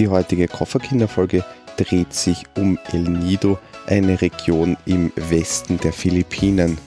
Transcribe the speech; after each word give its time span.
Die 0.00 0.08
heutige 0.08 0.48
Kofferkinderfolge 0.48 1.44
dreht 1.76 2.14
sich 2.14 2.44
um 2.56 2.78
El 2.90 3.02
Nido, 3.02 3.58
eine 3.86 4.18
Region 4.22 4.78
im 4.86 5.12
Westen 5.14 5.76
der 5.76 5.92
Philippinen. 5.92 6.78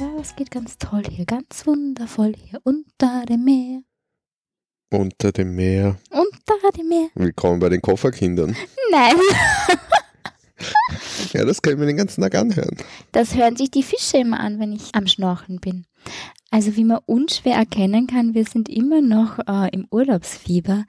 Ja, 0.00 0.08
das 0.16 0.34
geht 0.34 0.50
ganz 0.50 0.78
toll 0.78 1.04
hier, 1.08 1.26
ganz 1.26 1.64
wundervoll 1.64 2.32
hier 2.36 2.60
unter 2.64 3.24
dem 3.26 3.44
Meer. 3.44 3.82
Unter 4.90 5.30
dem 5.30 5.54
Meer. 5.54 5.96
Unter 6.10 6.72
dem 6.76 6.88
Meer. 6.88 7.10
Willkommen 7.14 7.60
bei 7.60 7.68
den 7.68 7.80
Kofferkindern. 7.80 8.56
Nein, 8.90 9.14
Ja, 11.32 11.44
das 11.44 11.62
kann 11.62 11.74
ich 11.74 11.78
mir 11.78 11.86
den 11.86 11.98
ganzen 11.98 12.22
Tag 12.22 12.34
anhören. 12.34 12.76
das 13.12 13.36
hören 13.36 13.56
sich 13.56 13.70
die 13.70 13.82
Fische 13.84 14.18
immer 14.18 14.40
an, 14.40 14.58
wenn 14.58 14.72
ich 14.72 14.94
am 14.94 15.06
Schnorcheln 15.06 15.60
bin. 15.60 15.86
Also 16.50 16.76
wie 16.76 16.84
man 16.84 17.00
unschwer 17.06 17.54
erkennen 17.54 18.06
kann, 18.06 18.34
wir 18.34 18.44
sind 18.44 18.68
immer 18.68 19.00
noch 19.00 19.38
äh, 19.46 19.68
im 19.72 19.86
Urlaubsfieber. 19.90 20.84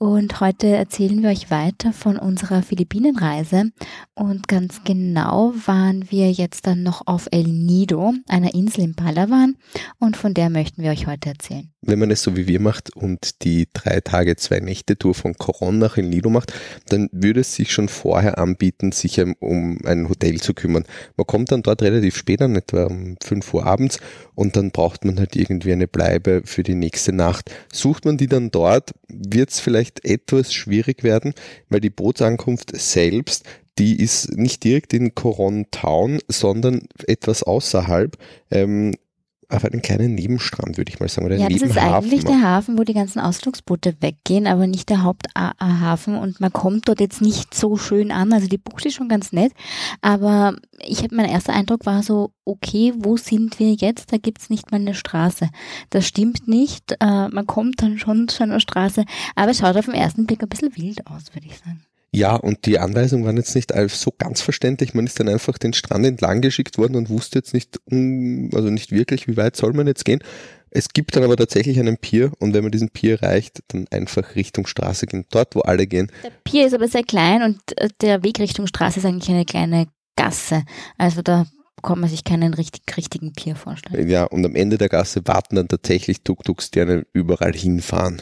Und 0.00 0.40
heute 0.40 0.68
erzählen 0.68 1.22
wir 1.22 1.30
euch 1.30 1.50
weiter 1.50 1.92
von 1.92 2.18
unserer 2.18 2.62
Philippinenreise. 2.62 3.72
Und 4.14 4.46
ganz 4.46 4.84
genau 4.84 5.52
waren 5.66 6.08
wir 6.10 6.30
jetzt 6.30 6.68
dann 6.68 6.84
noch 6.84 7.06
auf 7.06 7.26
El 7.32 7.48
Nido, 7.48 8.14
einer 8.28 8.54
Insel 8.54 8.84
in 8.84 8.94
Palawan. 8.94 9.56
Und 9.98 10.16
von 10.16 10.34
der 10.34 10.50
möchten 10.50 10.82
wir 10.82 10.92
euch 10.92 11.08
heute 11.08 11.30
erzählen. 11.30 11.72
Wenn 11.80 12.00
man 12.00 12.10
es 12.10 12.22
so 12.22 12.36
wie 12.36 12.48
wir 12.48 12.58
macht 12.60 12.94
und 12.96 13.44
die 13.44 13.68
drei 13.72 14.00
Tage, 14.00 14.34
zwei 14.34 14.58
Nächte 14.58 14.98
Tour 14.98 15.14
von 15.14 15.34
Coron 15.34 15.78
nach 15.78 15.96
El 15.96 16.04
Nido 16.06 16.28
macht, 16.28 16.52
dann 16.88 17.08
würde 17.12 17.40
es 17.40 17.54
sich 17.54 17.70
schon 17.72 17.88
vorher 17.88 18.38
anbieten, 18.38 18.90
sich 18.90 19.20
um- 19.38 19.78
ein 19.84 20.08
Hotel 20.08 20.40
zu 20.40 20.54
kümmern. 20.54 20.84
Man 21.16 21.26
kommt 21.28 21.52
dann 21.52 21.62
dort 21.62 21.82
relativ 21.82 22.16
spät 22.16 22.42
an, 22.42 22.56
etwa 22.56 22.86
um 22.86 23.16
5 23.22 23.54
Uhr 23.54 23.64
abends 23.64 24.00
und 24.34 24.56
dann 24.56 24.72
braucht 24.72 25.04
man 25.04 25.20
halt 25.20 25.36
irgendwie 25.36 25.72
eine 25.72 25.86
Bleibe 25.86 26.42
für 26.44 26.64
die 26.64 26.74
nächste 26.74 27.12
Nacht. 27.12 27.50
Sucht 27.72 28.04
man 28.04 28.16
die 28.16 28.26
dann 28.26 28.50
dort, 28.50 28.92
wird 29.08 29.50
es 29.50 29.60
vielleicht 29.60 30.04
etwas 30.04 30.52
schwierig 30.52 31.04
werden, 31.04 31.32
weil 31.68 31.80
die 31.80 31.90
Bootsankunft 31.90 32.76
selbst, 32.76 33.44
die 33.78 34.02
ist 34.02 34.36
nicht 34.36 34.64
direkt 34.64 34.92
in 34.94 35.14
Coron 35.14 35.66
Town, 35.70 36.18
sondern 36.26 36.88
etwas 37.06 37.44
außerhalb, 37.44 38.16
ähm, 38.50 38.94
auf 39.50 39.64
einen 39.64 39.80
kleinen 39.80 40.14
Nebenstrand, 40.14 40.76
würde 40.76 40.92
ich 40.92 41.00
mal 41.00 41.08
sagen, 41.08 41.26
oder 41.26 41.36
Ja, 41.36 41.48
das 41.48 41.62
ist 41.62 41.78
eigentlich 41.78 42.24
der 42.24 42.42
Hafen, 42.42 42.78
wo 42.78 42.84
die 42.84 42.92
ganzen 42.92 43.18
Ausflugsboote 43.18 43.96
weggehen, 44.00 44.46
aber 44.46 44.66
nicht 44.66 44.90
der 44.90 45.02
Haupthafen 45.02 46.16
und 46.16 46.38
man 46.40 46.52
kommt 46.52 46.86
dort 46.88 47.00
jetzt 47.00 47.22
nicht 47.22 47.54
so 47.54 47.76
schön 47.76 48.12
an. 48.12 48.32
Also 48.34 48.46
die 48.46 48.58
Bucht 48.58 48.84
ist 48.84 48.94
schon 48.94 49.08
ganz 49.08 49.32
nett, 49.32 49.52
aber 50.02 50.56
ich 50.86 51.02
hab, 51.02 51.12
mein 51.12 51.28
erster 51.28 51.54
Eindruck 51.54 51.86
war 51.86 52.02
so, 52.02 52.32
okay, 52.44 52.92
wo 52.98 53.16
sind 53.16 53.58
wir 53.58 53.72
jetzt? 53.72 54.12
Da 54.12 54.18
gibt's 54.18 54.50
nicht 54.50 54.70
mal 54.70 54.80
eine 54.80 54.94
Straße. 54.94 55.48
Das 55.88 56.06
stimmt 56.06 56.46
nicht. 56.46 56.92
Äh, 57.00 57.28
man 57.28 57.46
kommt 57.46 57.82
dann 57.82 57.98
schon 57.98 58.28
zu 58.28 58.42
einer 58.42 58.60
Straße, 58.60 59.04
aber 59.34 59.50
es 59.50 59.58
schaut 59.58 59.76
auf 59.76 59.86
den 59.86 59.94
ersten 59.94 60.26
Blick 60.26 60.42
ein 60.42 60.48
bisschen 60.48 60.76
wild 60.76 61.06
aus, 61.06 61.34
würde 61.34 61.46
ich 61.46 61.58
sagen. 61.58 61.87
Ja, 62.10 62.36
und 62.36 62.64
die 62.64 62.78
Anweisungen 62.78 63.26
waren 63.26 63.36
jetzt 63.36 63.54
nicht 63.54 63.72
so 63.88 64.12
ganz 64.16 64.40
verständlich. 64.40 64.94
Man 64.94 65.06
ist 65.06 65.20
dann 65.20 65.28
einfach 65.28 65.58
den 65.58 65.74
Strand 65.74 66.06
entlang 66.06 66.40
geschickt 66.40 66.78
worden 66.78 66.96
und 66.96 67.10
wusste 67.10 67.38
jetzt 67.38 67.52
nicht, 67.52 67.78
um, 67.84 68.50
also 68.54 68.70
nicht 68.70 68.92
wirklich, 68.92 69.28
wie 69.28 69.36
weit 69.36 69.56
soll 69.56 69.74
man 69.74 69.86
jetzt 69.86 70.04
gehen. 70.04 70.20
Es 70.70 70.90
gibt 70.90 71.16
dann 71.16 71.24
aber 71.24 71.36
tatsächlich 71.36 71.78
einen 71.78 71.96
Pier 71.96 72.32
und 72.38 72.54
wenn 72.54 72.62
man 72.62 72.72
diesen 72.72 72.90
Pier 72.90 73.22
erreicht, 73.22 73.62
dann 73.68 73.86
einfach 73.90 74.34
Richtung 74.34 74.66
Straße 74.66 75.06
gehen, 75.06 75.24
dort 75.30 75.54
wo 75.54 75.60
alle 75.60 75.86
gehen. 75.86 76.10
Der 76.22 76.30
Pier 76.44 76.66
ist 76.66 76.74
aber 76.74 76.88
sehr 76.88 77.02
klein 77.02 77.42
und 77.42 77.60
äh, 77.78 77.88
der 78.00 78.22
Weg 78.22 78.38
Richtung 78.38 78.66
Straße 78.66 79.00
ist 79.00 79.06
eigentlich 79.06 79.30
eine 79.30 79.44
kleine 79.44 79.88
Gasse. 80.16 80.64
Also 80.98 81.22
da 81.22 81.46
kann 81.82 82.00
man 82.00 82.10
sich 82.10 82.24
keinen 82.24 82.54
richtig, 82.54 82.82
richtigen 82.96 83.32
Pier 83.32 83.56
vorstellen. 83.56 84.08
Ja, 84.08 84.24
und 84.24 84.44
am 84.44 84.54
Ende 84.54 84.78
der 84.78 84.88
Gasse 84.88 85.22
warten 85.26 85.56
dann 85.56 85.68
tatsächlich 85.68 86.22
Tuk-Tuks, 86.22 86.70
die 86.70 86.80
einen 86.80 87.04
überall 87.12 87.52
hinfahren. 87.52 88.20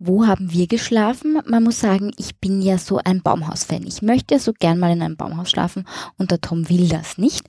Wo 0.00 0.26
haben 0.26 0.52
wir 0.52 0.68
geschlafen? 0.68 1.40
Man 1.46 1.64
muss 1.64 1.80
sagen, 1.80 2.12
ich 2.18 2.38
bin 2.38 2.62
ja 2.62 2.78
so 2.78 3.00
ein 3.04 3.20
Baumhaus-Fan. 3.20 3.84
Ich 3.84 4.00
möchte 4.00 4.34
ja 4.34 4.38
so 4.38 4.52
gern 4.52 4.78
mal 4.78 4.92
in 4.92 5.02
einem 5.02 5.16
Baumhaus 5.16 5.50
schlafen 5.50 5.88
und 6.16 6.30
der 6.30 6.40
Tom 6.40 6.68
will 6.68 6.88
das 6.88 7.18
nicht. 7.18 7.48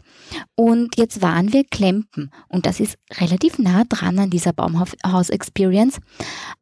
Und 0.55 0.97
jetzt 0.97 1.21
waren 1.21 1.53
wir 1.53 1.63
Klempen 1.63 2.31
und 2.47 2.65
das 2.65 2.79
ist 2.79 2.97
relativ 3.19 3.59
nah 3.59 3.83
dran 3.87 4.17
an 4.17 4.31
dieser 4.31 4.53
Baumhaus-Experience. 4.53 5.99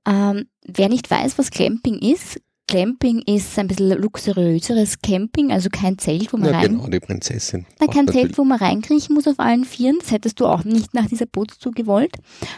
Ähm, 0.06 0.48
wer 0.66 0.90
nicht 0.90 1.10
weiß, 1.10 1.38
was 1.38 1.52
Clamping 1.52 2.00
ist, 2.00 2.42
Clamping 2.68 3.22
ist 3.26 3.58
ein 3.58 3.68
bisschen 3.68 3.90
luxuriöseres 4.02 5.02
Camping, 5.02 5.52
also 5.54 5.70
kein 5.72 5.98
Zelt, 5.98 6.34
wo 6.34 6.38
man 6.38 6.52
Ja, 6.52 6.60
rein 6.60 6.72
genau, 6.74 6.88
die 6.88 7.00
Prinzessin. 7.00 7.66
na, 7.80 7.88
kein 7.88 8.06
natürlich- 8.06 8.24
Zelt, 8.28 8.38
wo 8.38 8.44
man 8.44 8.60
reinkriechen 8.60 9.16
muss 9.16 9.26
auf 9.28 9.40
allen 9.40 9.64
Vieren. 9.64 9.98
Das 10.00 10.12
hättest 10.12 10.40
du 10.40 10.46
auch 10.46 10.66
nicht 10.66 10.94
nach 10.94 11.06
dieser 11.06 11.26
Bootstour 11.28 11.72
gewollt. 11.72 12.16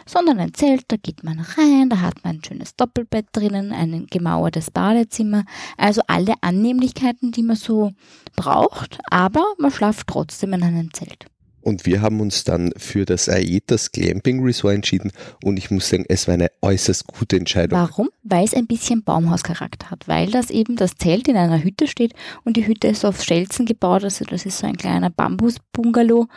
Sondern 0.08 0.40
ein 0.40 0.54
Zelt, 0.56 0.86
da 0.88 0.96
geht 0.98 1.24
man 1.24 1.40
rein, 1.40 1.90
da 1.90 2.02
hat 2.02 2.24
man 2.24 2.38
ein 2.38 2.44
schönes 2.44 2.76
Doppelbett 2.76 3.28
drinnen, 3.34 3.72
ein 3.72 4.08
gemauertes 4.10 4.72
Badezimmer. 4.72 5.44
Also 5.78 6.02
alle 6.08 6.34
Annehmlichkeiten, 6.42 7.32
die 7.32 7.44
man 7.44 7.56
so 7.56 7.92
braucht. 8.36 8.98
Aber 9.12 9.44
man 9.60 9.70
schlaft 9.72 10.08
trotzdem 10.08 10.54
in 10.54 10.64
einem 10.64 10.92
Zelt. 10.94 11.26
Und 11.62 11.86
wir 11.86 12.02
haben 12.02 12.20
uns 12.22 12.44
dann 12.44 12.72
für 12.78 13.06
das 13.06 13.30
Aetas 13.30 13.92
Glamping 13.92 14.44
Resort 14.44 14.76
entschieden 14.76 15.12
und 15.44 15.58
ich 15.58 15.72
muss 15.72 15.90
sagen, 15.90 16.06
es 16.08 16.28
war 16.28 16.36
eine 16.36 16.52
äußerst 16.62 17.08
gute 17.08 17.38
Entscheidung. 17.38 17.80
Warum? 17.80 18.10
Weil 18.24 18.46
es 18.46 18.54
ein 18.54 18.68
bisschen 18.68 19.04
Baumhauscharakter 19.04 19.92
hat. 19.92 20.08
Weil 20.08 20.32
das 20.32 20.50
eben 20.50 20.76
das 20.76 20.96
Zelt 20.96 21.28
in 21.28 21.38
einer 21.38 21.64
Hütte 21.64 21.88
steht 21.88 22.14
und 22.44 22.58
die 22.58 22.66
Hütte 22.66 22.88
ist 22.88 23.06
auf 23.06 23.22
Stelzen 23.22 23.66
gebaut. 23.66 24.04
Also 24.04 24.26
das 24.26 24.46
ist 24.46 24.60
so 24.60 24.68
ein 24.68 24.78
kleiner 24.78 25.10
Bambusbungalow 25.10 26.28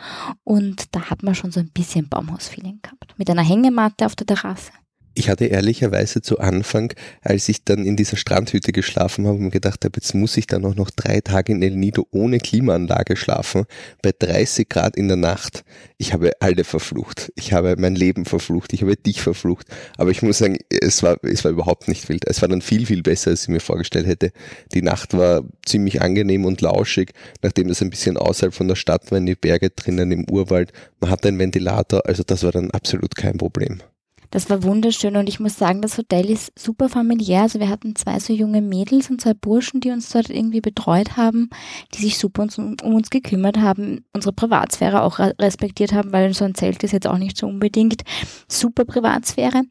und 0.43 0.95
da 0.95 1.09
hat 1.09 1.23
man 1.23 1.35
schon 1.35 1.51
so 1.51 1.59
ein 1.59 1.69
bisschen 1.73 2.09
Baumhausfeeling 2.09 2.79
gehabt. 2.81 3.15
Mit 3.17 3.29
einer 3.29 3.43
Hängematte 3.43 4.05
auf 4.05 4.15
der 4.15 4.27
Terrasse. 4.27 4.71
Ich 5.15 5.29
hatte 5.29 5.45
ehrlicherweise 5.45 6.23
zu 6.23 6.39
Anfang, 6.39 6.91
als 7.21 7.47
ich 7.47 7.63
dann 7.63 7.85
in 7.85 7.95
dieser 7.95 8.17
Strandhütte 8.17 8.71
geschlafen 8.71 9.27
habe, 9.27 9.37
mir 9.37 9.51
gedacht 9.51 9.85
habe, 9.85 9.93
jetzt 9.97 10.15
muss 10.15 10.37
ich 10.37 10.47
dann 10.47 10.65
auch 10.65 10.73
noch 10.73 10.89
drei 10.89 11.21
Tage 11.21 11.51
in 11.51 11.61
El 11.61 11.75
Nido 11.75 12.07
ohne 12.09 12.39
Klimaanlage 12.39 13.15
schlafen, 13.15 13.65
bei 14.01 14.11
30 14.17 14.67
Grad 14.69 14.97
in 14.97 15.07
der 15.07 15.17
Nacht. 15.17 15.65
Ich 15.99 16.13
habe 16.13 16.31
alle 16.39 16.63
verflucht. 16.63 17.31
Ich 17.35 17.53
habe 17.53 17.75
mein 17.77 17.93
Leben 17.95 18.25
verflucht. 18.25 18.73
Ich 18.73 18.81
habe 18.81 18.95
dich 18.97 19.21
verflucht. 19.21 19.67
Aber 19.97 20.09
ich 20.09 20.23
muss 20.23 20.39
sagen, 20.39 20.57
es 20.69 21.03
war, 21.03 21.17
es 21.21 21.43
war 21.43 21.51
überhaupt 21.51 21.87
nicht 21.87 22.09
wild. 22.09 22.27
Es 22.27 22.41
war 22.41 22.49
dann 22.49 22.61
viel, 22.61 22.87
viel 22.87 23.03
besser, 23.03 23.29
als 23.31 23.43
ich 23.43 23.49
mir 23.49 23.59
vorgestellt 23.59 24.07
hätte. 24.07 24.31
Die 24.73 24.81
Nacht 24.81 25.15
war 25.15 25.43
ziemlich 25.63 26.01
angenehm 26.01 26.45
und 26.45 26.59
lauschig, 26.61 27.11
nachdem 27.43 27.67
das 27.67 27.83
ein 27.83 27.91
bisschen 27.91 28.17
außerhalb 28.17 28.53
von 28.53 28.67
der 28.67 28.75
Stadt 28.75 29.11
war, 29.11 29.19
in 29.19 29.27
die 29.27 29.35
Berge 29.35 29.69
drinnen 29.69 30.11
im 30.11 30.27
Urwald. 30.27 30.73
Man 30.99 31.11
hatte 31.11 31.27
einen 31.27 31.37
Ventilator, 31.37 32.07
also 32.07 32.23
das 32.23 32.43
war 32.43 32.51
dann 32.51 32.71
absolut 32.71 33.15
kein 33.15 33.37
Problem. 33.37 33.81
Das 34.33 34.49
war 34.49 34.63
wunderschön 34.63 35.15
und 35.15 35.29
ich 35.29 35.39
muss 35.39 35.59
sagen, 35.59 35.83
das 35.83 35.95
Hotel 35.99 36.27
ist 36.27 36.51
super 36.57 36.89
familiär. 36.89 37.43
Also 37.43 37.59
wir 37.59 37.69
hatten 37.69 37.95
zwei 37.95 38.17
so 38.17 38.33
junge 38.33 38.63
Mädels 38.63 39.11
und 39.11 39.21
zwei 39.21 39.35
Burschen, 39.35 39.79
die 39.79 39.91
uns 39.91 40.09
dort 40.09 40.31
irgendwie 40.31 40.59
betreut 40.59 41.17
haben, 41.17 41.51
die 41.93 42.01
sich 42.01 42.17
super 42.17 42.41
uns, 42.41 42.57
um 42.57 42.75
uns 42.81 43.11
gekümmert 43.11 43.57
haben, 43.57 44.03
unsere 44.11 44.33
Privatsphäre 44.33 45.03
auch 45.03 45.19
re- 45.19 45.35
respektiert 45.39 45.93
haben, 45.93 46.11
weil 46.13 46.33
so 46.33 46.45
ein 46.45 46.55
Zelt 46.55 46.81
ist 46.81 46.93
jetzt 46.93 47.05
auch 47.05 47.19
nicht 47.19 47.37
so 47.37 47.45
unbedingt 47.45 48.01
super 48.47 48.85
Privatsphäre. 48.85 49.65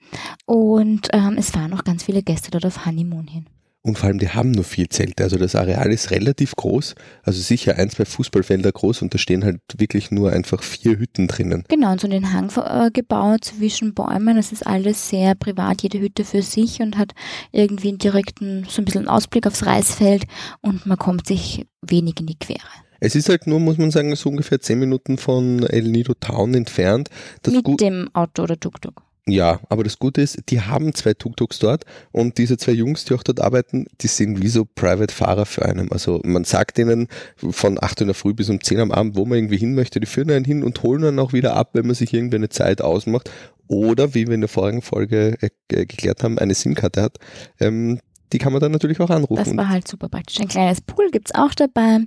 Und 0.47 1.09
ähm, 1.13 1.35
es 1.37 1.51
fahren 1.51 1.73
noch 1.73 1.83
ganz 1.83 2.05
viele 2.05 2.23
Gäste 2.23 2.53
dort 2.53 2.65
auf 2.65 2.87
Honeymoon 2.87 3.27
hin. 3.27 3.47
Und 3.85 3.99
vor 3.99 4.09
allem, 4.09 4.19
die 4.19 4.29
haben 4.29 4.53
nur 4.53 4.63
vier 4.63 4.89
Zelte. 4.91 5.25
Also 5.25 5.39
das 5.39 5.57
Areal 5.57 5.91
ist 5.91 6.13
relativ 6.13 6.55
groß. 6.55 6.95
Also 7.25 7.41
sicher 7.41 7.77
ein, 7.79 7.91
zwei 7.91 8.05
Fußballfelder 8.05 8.71
groß 8.71 9.03
und 9.03 9.13
da 9.13 9.19
stehen 9.19 9.45
halt 9.45 9.61
wirklich 9.77 10.13
nur 10.13 10.31
einfach 10.31 10.63
vier 10.63 10.99
Hütten 10.99 11.27
drinnen. 11.27 11.65
Genau, 11.69 11.91
und 11.91 12.01
so 12.01 12.07
den 12.07 12.33
Hang 12.33 12.51
äh, 12.57 12.91
gebaut 12.93 13.47
zwischen 13.47 13.93
Bäumen. 13.93 14.37
Das 14.37 14.53
ist 14.53 14.65
alles 14.65 15.09
sehr 15.09 15.35
privat, 15.35 15.83
jede 15.83 15.99
Hütte 15.99 16.25
für 16.25 16.43
sich 16.43 16.81
und 16.81 16.97
hat 16.97 17.13
irgendwie 17.51 17.89
einen 17.89 17.99
direkten, 17.99 18.67
so 18.69 18.83
ein 18.83 18.85
bisschen 18.85 19.09
Ausblick 19.09 19.49
aufs 19.49 19.67
Reisfeld 19.67 20.27
und 20.61 20.87
man 20.87 20.97
kommt 20.97 21.27
sich 21.27 21.67
wenig 21.81 22.21
in 22.21 22.27
die 22.27 22.39
Quere. 22.39 22.61
Es 23.01 23.17
ist 23.17 23.29
halt 23.29 23.49
nur, 23.49 23.59
muss 23.59 23.79
man 23.79 23.91
sagen, 23.91 24.15
so 24.15 24.29
ungefähr 24.29 24.61
zehn 24.61 24.79
Minuten 24.79 25.19
von 25.19 25.65
El 25.65 25.89
Nido 25.89 26.15
Town 26.15 26.55
entfernt. 26.55 27.09
Das 27.43 27.53
Mit 27.53 27.81
dem 27.81 28.09
Auto 28.13 28.45
oder 28.45 28.61
Tuk-Tuk. 28.61 29.03
Ja, 29.27 29.61
aber 29.69 29.85
das 29.85 30.01
Gute 30.01 30.21
ist, 30.21 30.51
die 30.51 30.63
haben 30.63 30.95
zwei 30.95 31.15
Tuk-Tuks 31.15 31.61
dort 31.61 31.85
und 32.11 32.39
diese 32.39 32.57
zwei 32.57 32.73
Jungs, 32.73 33.05
die 33.05 33.15
auch 33.15 33.23
dort 33.23 33.41
arbeiten, 33.41 33.87
die 34.01 34.09
sind 34.09 34.43
wie 34.43 34.49
so 34.49 34.65
Private-Fahrer 34.65 35.47
für 35.47 35.65
einen. 35.65 35.93
Also 35.93 36.21
man 36.25 36.43
sagt 36.43 36.77
ihnen 36.79 37.07
von 37.37 37.79
8 37.81 38.01
Uhr 38.01 38.03
in 38.03 38.07
der 38.09 38.15
Früh 38.15 38.35
bis 38.35 38.51
um 38.51 38.61
10 38.61 38.81
am 38.81 38.91
Abend, 38.91 39.15
wo 39.15 39.25
man 39.25 39.39
irgendwie 39.39 39.59
hin 39.59 39.77
möchte, 39.77 40.01
die 40.01 40.07
führen 40.07 40.31
einen 40.33 40.45
hin 40.45 40.65
und 40.65 40.83
holen 40.83 41.03
dann 41.03 41.19
auch 41.21 41.33
wieder 41.33 41.55
ab, 41.55 41.71
wenn 41.75 41.87
man 41.87 41.95
sich 41.95 42.13
irgendwie 42.13 42.37
eine 42.37 42.49
Zeit 42.49 42.83
ausmacht. 42.83 43.31
Oder, 43.69 44.15
wie 44.15 44.27
wir 44.27 44.35
in 44.35 44.41
der 44.41 44.49
vorigen 44.49 44.83
Folge 44.83 45.39
äh, 45.41 45.51
geklärt 45.69 46.25
haben, 46.25 46.39
eine 46.39 46.55
SIM-Karte 46.55 47.01
hat. 47.01 47.19
Ähm, 47.61 48.01
die 48.33 48.39
kann 48.39 48.53
man 48.53 48.61
dann 48.61 48.73
natürlich 48.73 48.99
auch 49.01 49.11
anrufen. 49.11 49.37
Das 49.37 49.57
war 49.57 49.69
halt 49.69 49.87
super 49.87 50.09
praktisch. 50.09 50.41
Ein 50.41 50.49
kleines 50.49 50.81
Pool 50.81 51.11
gibt's 51.11 51.35
auch 51.35 51.55
dabei. 51.55 52.01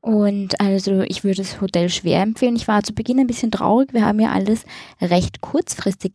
Und 0.00 0.60
also 0.60 1.02
ich 1.02 1.22
würde 1.22 1.36
das 1.36 1.60
Hotel 1.60 1.90
schwer 1.90 2.22
empfehlen. 2.22 2.56
Ich 2.56 2.66
war 2.66 2.82
zu 2.82 2.94
Beginn 2.94 3.20
ein 3.20 3.26
bisschen 3.26 3.50
traurig. 3.50 3.92
Wir 3.92 4.04
haben 4.04 4.18
ja 4.18 4.32
alles 4.32 4.64
recht 5.00 5.40
kurzfristig 5.42 6.14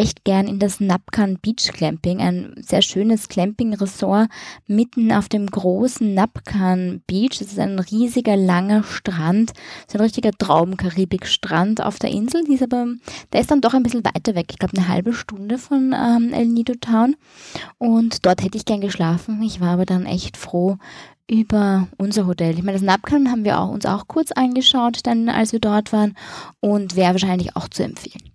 echt 0.00 0.24
gern 0.24 0.48
in 0.48 0.58
das 0.58 0.80
Napkan 0.80 1.38
Beach 1.40 1.70
Clamping, 1.72 2.20
ein 2.20 2.54
sehr 2.56 2.80
schönes 2.80 3.28
Clamping-Ressort 3.28 4.28
mitten 4.66 5.12
auf 5.12 5.28
dem 5.28 5.46
großen 5.46 6.14
Napkan 6.14 7.02
Beach. 7.06 7.38
Das 7.38 7.48
ist 7.48 7.58
ein 7.58 7.78
riesiger, 7.78 8.36
langer 8.36 8.82
Strand. 8.82 9.52
Ist 9.86 9.94
ein 9.94 10.00
richtiger 10.00 10.32
Traum-Karibik-Strand 10.32 11.82
auf 11.82 11.98
der 11.98 12.10
Insel. 12.10 12.44
Die 12.44 12.54
ist 12.54 12.62
aber, 12.62 12.86
der 13.32 13.42
ist 13.42 13.50
dann 13.50 13.60
doch 13.60 13.74
ein 13.74 13.82
bisschen 13.82 14.04
weiter 14.04 14.34
weg. 14.34 14.46
Ich 14.50 14.58
glaube, 14.58 14.76
eine 14.76 14.88
halbe 14.88 15.12
Stunde 15.12 15.58
von 15.58 15.94
ähm, 15.94 16.32
El 16.32 16.46
Nido 16.46 16.74
Town. 16.80 17.16
Und 17.76 18.24
dort 18.24 18.42
hätte 18.42 18.56
ich 18.56 18.64
gern 18.64 18.80
geschlafen. 18.80 19.42
Ich 19.42 19.60
war 19.60 19.70
aber 19.70 19.84
dann 19.84 20.06
echt 20.06 20.38
froh 20.38 20.78
über 21.30 21.88
unser 21.98 22.26
Hotel. 22.26 22.58
Ich 22.58 22.62
meine, 22.62 22.78
das 22.78 22.82
Napkan 22.86 23.30
haben 23.30 23.44
wir 23.44 23.60
auch, 23.60 23.68
uns 23.68 23.86
auch 23.86 24.08
kurz 24.08 24.32
angeschaut, 24.32 25.00
dann 25.04 25.28
als 25.28 25.52
wir 25.52 25.60
dort 25.60 25.92
waren 25.92 26.16
und 26.58 26.96
wäre 26.96 27.12
wahrscheinlich 27.12 27.54
auch 27.54 27.68
zu 27.68 27.84
empfehlen. 27.84 28.30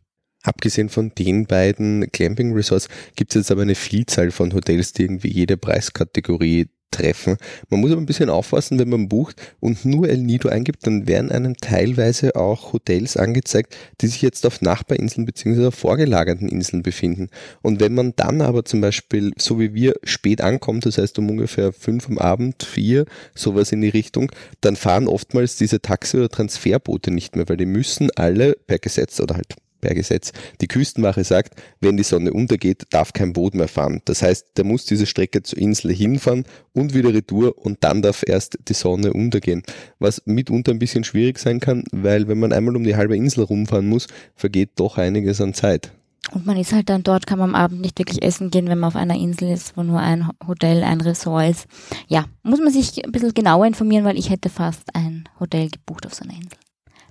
Abgesehen 0.45 0.89
von 0.89 1.11
den 1.17 1.47
beiden 1.47 2.11
Clamping 2.11 2.53
Resorts 2.53 2.87
gibt 3.15 3.31
es 3.31 3.41
jetzt 3.41 3.51
aber 3.51 3.63
eine 3.63 3.75
Vielzahl 3.75 4.31
von 4.31 4.53
Hotels, 4.53 4.93
die 4.93 5.03
irgendwie 5.03 5.31
jede 5.31 5.57
Preiskategorie 5.57 6.67
treffen. 6.91 7.37
Man 7.69 7.81
muss 7.81 7.91
aber 7.91 8.01
ein 8.01 8.05
bisschen 8.05 8.29
aufpassen, 8.29 8.79
wenn 8.79 8.89
man 8.89 9.09
bucht 9.09 9.41
und 9.59 9.85
nur 9.85 10.07
El 10.07 10.19
Nido 10.19 10.49
eingibt, 10.49 10.87
dann 10.87 11.07
werden 11.07 11.31
einem 11.31 11.57
teilweise 11.57 12.35
auch 12.35 12.73
Hotels 12.73 13.17
angezeigt, 13.17 13.75
die 14.01 14.07
sich 14.07 14.21
jetzt 14.21 14.45
auf 14.45 14.61
Nachbarinseln 14.61 15.25
bzw. 15.25 15.71
vorgelagerten 15.71 16.47
Inseln 16.47 16.83
befinden. 16.83 17.27
Und 17.61 17.79
wenn 17.79 17.93
man 17.93 18.13
dann 18.15 18.41
aber 18.41 18.63
zum 18.65 18.81
Beispiel, 18.81 19.31
so 19.37 19.59
wie 19.59 19.73
wir, 19.73 19.95
spät 20.03 20.41
ankommt, 20.41 20.85
das 20.85 20.97
heißt 20.97 21.19
um 21.19 21.29
ungefähr 21.29 21.73
fünf 21.73 22.07
am 22.07 22.17
Abend, 22.17 22.63
vier, 22.63 23.05
sowas 23.33 23.71
in 23.71 23.81
die 23.81 23.89
Richtung, 23.89 24.31
dann 24.61 24.75
fahren 24.75 25.07
oftmals 25.07 25.57
diese 25.57 25.81
Taxi- 25.81 26.17
oder 26.17 26.29
Transferboote 26.29 27.11
nicht 27.11 27.35
mehr, 27.35 27.49
weil 27.49 27.57
die 27.57 27.65
müssen 27.65 28.09
alle 28.15 28.53
per 28.67 28.79
Gesetz 28.79 29.19
oder 29.19 29.35
halt 29.35 29.55
per 29.85 29.93
Gesetz. 29.93 30.31
Die 30.61 30.67
Küstenwache 30.67 31.23
sagt, 31.23 31.61
wenn 31.79 31.95
die 31.95 32.03
Sonne 32.03 32.33
untergeht, 32.33 32.87
darf 32.89 33.13
kein 33.13 33.33
Boot 33.33 33.53
mehr 33.53 33.67
fahren. 33.67 34.01
Das 34.05 34.23
heißt, 34.23 34.57
der 34.57 34.65
muss 34.65 34.85
diese 34.85 35.05
Strecke 35.05 35.43
zur 35.43 35.59
Insel 35.59 35.93
hinfahren 35.93 36.45
und 36.73 36.95
wieder 36.95 37.13
retour 37.13 37.55
und 37.63 37.83
dann 37.83 38.01
darf 38.01 38.23
erst 38.25 38.57
die 38.67 38.73
Sonne 38.73 39.13
untergehen. 39.13 39.61
Was 39.99 40.23
mitunter 40.25 40.71
ein 40.71 40.79
bisschen 40.79 41.03
schwierig 41.03 41.37
sein 41.37 41.59
kann, 41.59 41.83
weil 41.91 42.27
wenn 42.27 42.39
man 42.39 42.51
einmal 42.51 42.75
um 42.75 42.83
die 42.83 42.95
halbe 42.95 43.15
Insel 43.15 43.43
rumfahren 43.43 43.87
muss, 43.87 44.07
vergeht 44.35 44.71
doch 44.77 44.97
einiges 44.97 45.39
an 45.39 45.53
Zeit. 45.53 45.91
Und 46.31 46.47
man 46.47 46.57
ist 46.57 46.73
halt 46.73 46.89
dann 46.89 47.03
dort, 47.03 47.27
kann 47.27 47.37
man 47.37 47.49
am 47.49 47.55
Abend 47.55 47.81
nicht 47.81 47.99
wirklich 47.99 48.23
essen 48.23 48.49
gehen, 48.49 48.67
wenn 48.67 48.79
man 48.79 48.87
auf 48.87 48.95
einer 48.95 49.15
Insel 49.15 49.51
ist, 49.51 49.77
wo 49.77 49.83
nur 49.83 49.99
ein 49.99 50.27
Hotel, 50.47 50.83
ein 50.83 50.99
Ressort 50.99 51.51
ist. 51.51 51.67
Ja, 52.07 52.25
muss 52.41 52.59
man 52.59 52.73
sich 52.73 53.05
ein 53.05 53.11
bisschen 53.11 53.35
genauer 53.35 53.67
informieren, 53.67 54.05
weil 54.05 54.17
ich 54.17 54.31
hätte 54.31 54.49
fast 54.49 54.95
ein 54.95 55.29
Hotel 55.39 55.69
gebucht 55.69 56.07
auf 56.07 56.15
so 56.15 56.23
einer 56.23 56.33
Insel. 56.33 56.57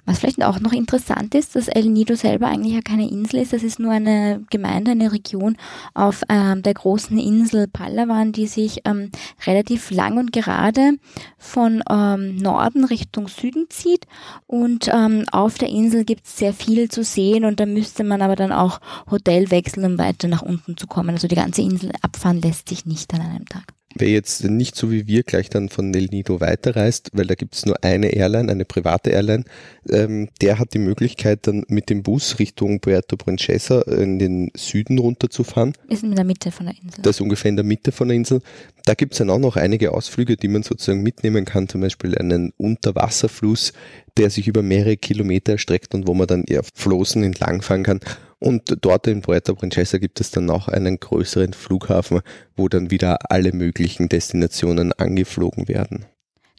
Was 0.06 0.18
vielleicht 0.18 0.44
auch 0.44 0.60
noch 0.60 0.72
interessant 0.72 1.34
ist, 1.34 1.56
dass 1.56 1.68
El 1.68 1.86
Nido 1.86 2.14
selber 2.14 2.48
eigentlich 2.48 2.74
ja 2.74 2.82
keine 2.82 3.08
Insel 3.08 3.40
ist, 3.40 3.52
das 3.54 3.62
ist 3.62 3.78
nur 3.78 3.92
eine 3.92 4.44
Gemeinde, 4.50 4.90
eine 4.90 5.12
Region 5.12 5.56
auf 5.94 6.22
ähm, 6.28 6.62
der 6.62 6.74
großen 6.74 7.18
Insel 7.18 7.68
Palawan, 7.68 8.32
die 8.32 8.46
sich 8.46 8.82
ähm, 8.84 9.10
relativ 9.46 9.90
lang 9.90 10.18
und 10.18 10.32
gerade 10.32 10.92
von 11.38 11.82
ähm, 11.90 12.36
Norden 12.36 12.84
Richtung 12.84 13.28
Süden 13.28 13.66
zieht. 13.70 14.06
Und 14.46 14.90
ähm, 14.92 15.24
auf 15.32 15.56
der 15.56 15.70
Insel 15.70 16.04
gibt 16.04 16.26
es 16.26 16.36
sehr 16.36 16.52
viel 16.52 16.90
zu 16.90 17.02
sehen 17.02 17.44
und 17.44 17.58
da 17.60 17.66
müsste 17.66 18.04
man 18.04 18.20
aber 18.20 18.36
dann 18.36 18.52
auch 18.52 18.80
Hotel 19.10 19.50
wechseln, 19.50 19.86
um 19.86 19.98
weiter 19.98 20.28
nach 20.28 20.42
unten 20.42 20.76
zu 20.76 20.86
kommen. 20.86 21.10
Also 21.10 21.28
die 21.28 21.34
ganze 21.34 21.62
Insel 21.62 21.92
abfahren 22.02 22.42
lässt 22.42 22.68
sich 22.68 22.84
nicht 22.84 23.12
an 23.14 23.22
einem 23.22 23.46
Tag. 23.46 23.74
Wer 23.96 24.08
jetzt 24.08 24.44
nicht 24.44 24.74
so 24.74 24.90
wie 24.90 25.06
wir 25.06 25.22
gleich 25.22 25.50
dann 25.50 25.68
von 25.68 25.90
Nel 25.90 26.06
Nido 26.06 26.40
weiterreist, 26.40 27.10
weil 27.12 27.26
da 27.26 27.34
gibt 27.34 27.54
es 27.54 27.64
nur 27.64 27.82
eine 27.84 28.08
Airline, 28.08 28.50
eine 28.50 28.64
private 28.64 29.10
Airline, 29.10 29.44
ähm, 29.88 30.28
der 30.40 30.58
hat 30.58 30.74
die 30.74 30.78
Möglichkeit 30.78 31.46
dann 31.46 31.64
mit 31.68 31.90
dem 31.90 32.02
Bus 32.02 32.38
Richtung 32.38 32.80
Puerto 32.80 33.16
Princesa 33.16 33.82
in 33.82 34.18
den 34.18 34.50
Süden 34.56 34.98
runterzufahren. 34.98 35.74
Ist 35.88 36.02
in 36.02 36.16
der 36.16 36.24
Mitte 36.24 36.50
von 36.50 36.66
der 36.66 36.74
Insel. 36.74 37.02
Das 37.02 37.16
ist 37.16 37.20
ungefähr 37.20 37.50
in 37.50 37.56
der 37.56 37.64
Mitte 37.64 37.92
von 37.92 38.08
der 38.08 38.16
Insel. 38.16 38.40
Da 38.84 38.94
gibt 38.94 39.12
es 39.12 39.18
dann 39.18 39.30
auch 39.30 39.38
noch 39.38 39.56
einige 39.56 39.92
Ausflüge, 39.92 40.36
die 40.36 40.48
man 40.48 40.62
sozusagen 40.62 41.02
mitnehmen 41.02 41.44
kann, 41.44 41.68
zum 41.68 41.80
Beispiel 41.80 42.18
einen 42.18 42.52
Unterwasserfluss, 42.56 43.72
der 44.16 44.28
sich 44.30 44.48
über 44.48 44.62
mehrere 44.62 44.96
Kilometer 44.96 45.52
erstreckt 45.52 45.94
und 45.94 46.06
wo 46.06 46.14
man 46.14 46.26
dann 46.26 46.44
eher 46.44 46.62
Flossen 46.74 47.22
entlangfahren 47.22 47.84
kann. 47.84 48.00
Und 48.44 48.76
dort 48.82 49.06
in 49.06 49.22
Puerto 49.22 49.54
Princesa 49.54 49.96
gibt 49.96 50.20
es 50.20 50.30
dann 50.30 50.50
auch 50.50 50.68
einen 50.68 51.00
größeren 51.00 51.54
Flughafen, 51.54 52.20
wo 52.56 52.68
dann 52.68 52.90
wieder 52.90 53.30
alle 53.30 53.52
möglichen 53.52 54.10
Destinationen 54.10 54.92
angeflogen 54.92 55.66
werden. 55.66 56.04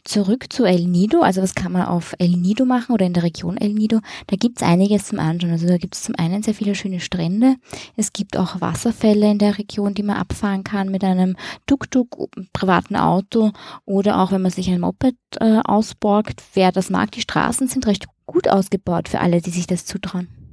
Zurück 0.03 0.51
zu 0.51 0.65
El 0.65 0.85
Nido, 0.85 1.21
also 1.21 1.43
was 1.43 1.53
kann 1.53 1.73
man 1.73 1.85
auf 1.85 2.15
El 2.17 2.37
Nido 2.37 2.65
machen 2.65 2.91
oder 2.91 3.05
in 3.05 3.13
der 3.13 3.21
Region 3.21 3.57
El 3.57 3.73
Nido? 3.73 3.99
Da 4.25 4.35
gibt 4.35 4.57
es 4.61 4.67
einiges 4.67 5.05
zum 5.05 5.19
Anschauen. 5.19 5.51
Also 5.51 5.67
da 5.67 5.77
gibt 5.77 5.93
es 5.93 6.01
zum 6.01 6.15
einen 6.17 6.41
sehr 6.41 6.55
viele 6.55 6.73
schöne 6.73 6.99
Strände. 6.99 7.55
Es 7.95 8.13
gibt 8.13 8.35
auch 8.35 8.61
Wasserfälle 8.61 9.29
in 9.29 9.37
der 9.37 9.59
Region, 9.59 9.93
die 9.93 10.03
man 10.03 10.17
abfahren 10.17 10.63
kann 10.63 10.89
mit 10.89 11.03
einem 11.03 11.37
Tuk-Tuk, 11.67 12.29
privaten 12.51 12.95
Auto 12.95 13.51
oder 13.85 14.21
auch 14.21 14.31
wenn 14.31 14.41
man 14.41 14.51
sich 14.51 14.71
ein 14.71 14.81
Moped 14.81 15.17
äh, 15.39 15.59
ausborgt. 15.63 16.41
Wer 16.55 16.71
das 16.71 16.89
mag, 16.89 17.11
die 17.11 17.21
Straßen 17.21 17.67
sind 17.67 17.85
recht 17.85 18.07
gut 18.25 18.47
ausgebaut 18.47 19.07
für 19.07 19.19
alle, 19.19 19.39
die 19.39 19.51
sich 19.51 19.67
das 19.67 19.85
zutrauen. 19.85 20.44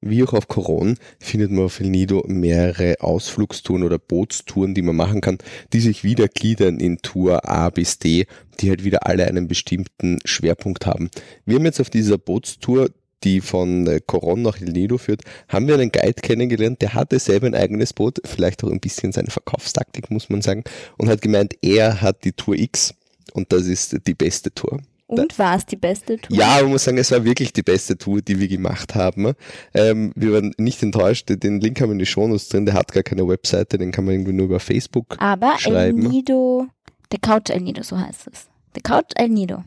Wie 0.00 0.22
auch 0.22 0.32
auf 0.32 0.46
Coron 0.46 0.96
findet 1.18 1.50
man 1.50 1.64
auf 1.64 1.80
El 1.80 1.90
Nido 1.90 2.22
mehrere 2.28 3.00
Ausflugstouren 3.00 3.82
oder 3.82 3.98
Bootstouren, 3.98 4.72
die 4.72 4.82
man 4.82 4.94
machen 4.94 5.20
kann, 5.20 5.38
die 5.72 5.80
sich 5.80 6.04
wieder 6.04 6.28
gliedern 6.28 6.78
in 6.78 6.98
Tour 6.98 7.48
A 7.48 7.68
bis 7.70 7.98
D, 7.98 8.26
die 8.60 8.70
halt 8.70 8.84
wieder 8.84 9.06
alle 9.06 9.26
einen 9.26 9.48
bestimmten 9.48 10.20
Schwerpunkt 10.24 10.86
haben. 10.86 11.10
Wir 11.46 11.56
haben 11.56 11.64
jetzt 11.64 11.80
auf 11.80 11.90
dieser 11.90 12.16
Bootstour 12.16 12.90
die 13.24 13.40
von 13.40 13.86
äh, 13.88 14.00
Coron 14.06 14.42
nach 14.42 14.60
El 14.60 14.72
Nido 14.72 14.98
führt, 14.98 15.22
haben 15.48 15.66
wir 15.66 15.74
einen 15.74 15.90
Guide 15.90 16.20
kennengelernt, 16.22 16.80
der 16.82 16.94
hatte 16.94 17.18
selber 17.18 17.48
ein 17.48 17.54
eigenes 17.56 17.92
Boot, 17.92 18.20
vielleicht 18.24 18.62
auch 18.62 18.70
ein 18.70 18.78
bisschen 18.78 19.10
seine 19.10 19.30
Verkaufstaktik, 19.30 20.10
muss 20.10 20.30
man 20.30 20.42
sagen, 20.42 20.62
und 20.96 21.08
hat 21.08 21.20
gemeint, 21.20 21.54
er 21.60 22.00
hat 22.00 22.24
die 22.24 22.32
Tour 22.32 22.54
X 22.56 22.94
und 23.32 23.52
das 23.52 23.66
ist 23.66 24.06
die 24.06 24.14
beste 24.14 24.52
Tour. 24.52 24.80
Und 25.08 25.38
war 25.38 25.56
es 25.56 25.64
die 25.64 25.76
beste 25.76 26.18
Tour? 26.18 26.36
Ja, 26.36 26.58
man 26.60 26.72
muss 26.72 26.84
sagen, 26.84 26.98
es 26.98 27.10
war 27.10 27.24
wirklich 27.24 27.52
die 27.54 27.62
beste 27.62 27.96
Tour, 27.96 28.20
die 28.20 28.38
wir 28.38 28.46
gemacht 28.46 28.94
haben. 28.94 29.32
Ähm, 29.72 30.12
wir 30.14 30.34
waren 30.34 30.54
nicht 30.58 30.82
enttäuscht. 30.82 31.30
Den 31.30 31.60
Link 31.60 31.80
haben 31.80 31.88
wir 31.88 31.94
in 31.94 31.98
die 31.98 32.06
Shownotes 32.06 32.48
drin. 32.50 32.66
Der 32.66 32.74
hat 32.74 32.92
gar 32.92 33.02
keine 33.02 33.26
Webseite, 33.26 33.78
den 33.78 33.90
kann 33.90 34.04
man 34.04 34.14
irgendwie 34.14 34.34
nur 34.34 34.44
über 34.46 34.60
Facebook 34.60 35.16
Aber 35.18 35.58
schreiben. 35.58 36.02
El 36.02 36.08
Nido, 36.08 36.66
der 37.10 37.18
Couch 37.20 37.48
El 37.48 37.62
Nido, 37.62 37.82
so 37.82 37.98
heißt 37.98 38.28
es. 38.30 38.48
Der 38.74 38.82
Couch 38.82 39.12
El 39.16 39.30
Nido. 39.30 39.64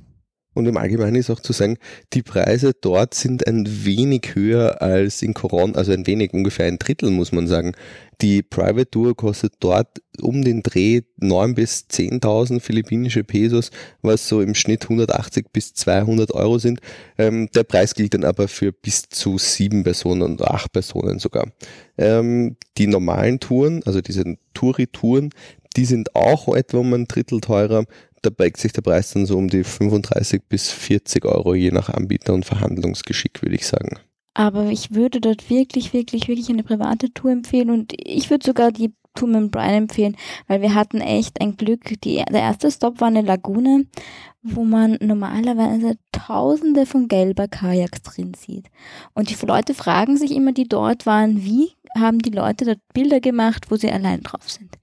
Und 0.53 0.65
im 0.65 0.75
Allgemeinen 0.75 1.15
ist 1.15 1.30
auch 1.30 1.39
zu 1.39 1.53
sagen, 1.53 1.77
die 2.12 2.24
Preise 2.24 2.74
dort 2.74 3.13
sind 3.13 3.48
ein 3.48 3.86
wenig 3.86 4.36
höher 4.36 4.81
als 4.81 5.21
in 5.21 5.33
Coron, 5.33 5.75
also 5.75 5.94
ein 5.94 6.07
wenig, 6.07 6.33
ungefähr 6.33 6.65
ein 6.65 6.77
Drittel, 6.77 7.09
muss 7.09 7.31
man 7.31 7.48
sagen. 7.48 7.71
Die 8.19 8.44
Private 8.44 8.89
Tour 8.89 9.15
kostet 9.15 9.53
dort 9.62 10.01
um 10.21 10.44
den 10.44 10.62
Dreh 10.62 11.01
9 11.18 11.56
bis 11.56 11.86
10.000 11.89 12.59
philippinische 12.59 13.24
Pesos, 13.24 13.71
was 14.01 14.27
so 14.27 14.42
im 14.42 14.53
Schnitt 14.53 14.83
180 14.83 15.48
bis 15.53 15.74
200 15.74 16.31
Euro 16.33 16.59
sind. 16.59 16.81
Ähm, 17.18 17.50
der 17.56 17.63
Preis 17.63 17.95
gilt 17.95 18.13
dann 18.13 18.25
aber 18.25 18.50
für 18.50 18.74
bis 18.74 19.09
zu 19.09 19.38
sieben 19.38 19.83
Personen 19.83 20.21
und 20.21 20.44
acht 20.44 20.74
Personen 20.74 21.20
sogar. 21.20 21.48
Ähm, 21.98 22.58
die 22.77 22.88
normalen 22.88 23.39
Touren, 23.39 23.81
also 23.86 24.01
diese 24.01 24.38
Touri-Touren, 24.53 25.29
die 25.77 25.86
sind 25.86 26.15
auch 26.15 26.53
etwa 26.53 26.79
um 26.79 26.93
ein 26.93 27.08
Drittel 27.08 27.39
teurer 27.39 27.86
da 28.21 28.29
beigt 28.29 28.57
sich 28.57 28.71
der 28.71 28.81
Preis 28.81 29.11
dann 29.13 29.25
so 29.25 29.37
um 29.37 29.47
die 29.47 29.63
35 29.63 30.43
bis 30.47 30.71
40 30.71 31.25
Euro 31.25 31.55
je 31.55 31.71
nach 31.71 31.89
Anbieter 31.89 32.33
und 32.33 32.45
Verhandlungsgeschick, 32.45 33.41
würde 33.41 33.55
ich 33.55 33.65
sagen. 33.65 33.99
Aber 34.33 34.65
ich 34.65 34.93
würde 34.93 35.19
dort 35.19 35.49
wirklich, 35.49 35.93
wirklich, 35.93 36.27
wirklich 36.27 36.49
eine 36.49 36.63
private 36.63 37.13
Tour 37.13 37.31
empfehlen 37.31 37.69
und 37.69 37.93
ich 37.97 38.29
würde 38.29 38.45
sogar 38.45 38.71
die 38.71 38.93
Tour 39.13 39.27
mit 39.27 39.51
Brian 39.51 39.73
empfehlen, 39.73 40.15
weil 40.47 40.61
wir 40.61 40.73
hatten 40.73 41.01
echt 41.01 41.41
ein 41.41 41.57
Glück. 41.57 42.01
Die, 42.01 42.23
der 42.31 42.41
erste 42.41 42.71
Stop 42.71 43.01
war 43.01 43.09
eine 43.09 43.21
Lagune, 43.21 43.87
wo 44.41 44.63
man 44.63 44.97
normalerweise 45.01 45.97
tausende 46.13 46.85
von 46.85 47.09
gelber 47.09 47.49
Kajaks 47.49 48.03
drin 48.03 48.33
sieht. 48.33 48.67
Und 49.13 49.29
die 49.29 49.45
Leute 49.45 49.73
fragen 49.73 50.15
sich 50.15 50.31
immer, 50.31 50.53
die 50.53 50.69
dort 50.69 51.05
waren, 51.05 51.43
wie 51.43 51.73
haben 51.97 52.19
die 52.19 52.29
Leute 52.29 52.63
dort 52.63 52.79
Bilder 52.93 53.19
gemacht, 53.19 53.69
wo 53.69 53.75
sie 53.75 53.91
allein 53.91 54.21
drauf 54.21 54.49
sind 54.49 54.77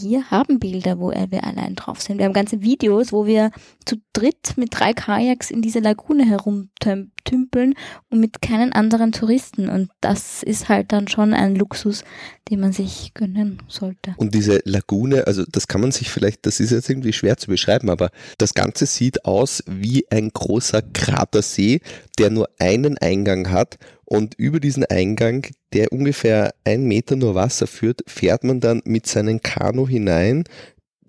wir 0.00 0.30
haben 0.30 0.58
Bilder, 0.58 0.98
wo 0.98 1.10
wir 1.10 1.44
allein 1.44 1.74
drauf 1.74 2.00
sind. 2.00 2.18
Wir 2.18 2.26
haben 2.26 2.32
ganze 2.32 2.62
Videos, 2.62 3.12
wo 3.12 3.26
wir 3.26 3.50
zu 3.84 3.96
dritt 4.12 4.54
mit 4.56 4.70
drei 4.72 4.92
Kajaks 4.92 5.50
in 5.50 5.62
dieser 5.62 5.80
Lagune 5.80 6.24
herumtümpeln 6.24 7.74
und 8.10 8.20
mit 8.20 8.42
keinen 8.42 8.72
anderen 8.72 9.12
Touristen. 9.12 9.68
Und 9.68 9.90
das 10.00 10.42
ist 10.42 10.68
halt 10.68 10.92
dann 10.92 11.08
schon 11.08 11.34
ein 11.34 11.56
Luxus, 11.56 12.04
den 12.50 12.60
man 12.60 12.72
sich 12.72 13.12
gönnen 13.14 13.62
sollte. 13.68 14.14
Und 14.16 14.34
diese 14.34 14.60
Lagune, 14.64 15.26
also 15.26 15.44
das 15.50 15.68
kann 15.68 15.80
man 15.80 15.92
sich 15.92 16.10
vielleicht, 16.10 16.46
das 16.46 16.60
ist 16.60 16.70
jetzt 16.70 16.88
irgendwie 16.88 17.12
schwer 17.12 17.36
zu 17.36 17.48
beschreiben, 17.48 17.90
aber 17.90 18.10
das 18.38 18.54
Ganze 18.54 18.86
sieht 18.86 19.24
aus 19.24 19.62
wie 19.66 20.06
ein 20.10 20.30
großer 20.30 20.82
Kratersee, 20.82 21.80
der 22.18 22.30
nur 22.30 22.48
einen 22.58 22.98
Eingang 22.98 23.50
hat 23.50 23.78
und 24.10 24.34
über 24.38 24.58
diesen 24.58 24.86
Eingang, 24.86 25.46
der 25.74 25.92
ungefähr 25.92 26.54
ein 26.64 26.84
Meter 26.84 27.14
nur 27.14 27.34
Wasser 27.34 27.66
führt, 27.66 28.02
fährt 28.06 28.42
man 28.42 28.58
dann 28.58 28.80
mit 28.86 29.06
seinem 29.06 29.42
Kanu 29.42 29.86
hinein 29.86 30.44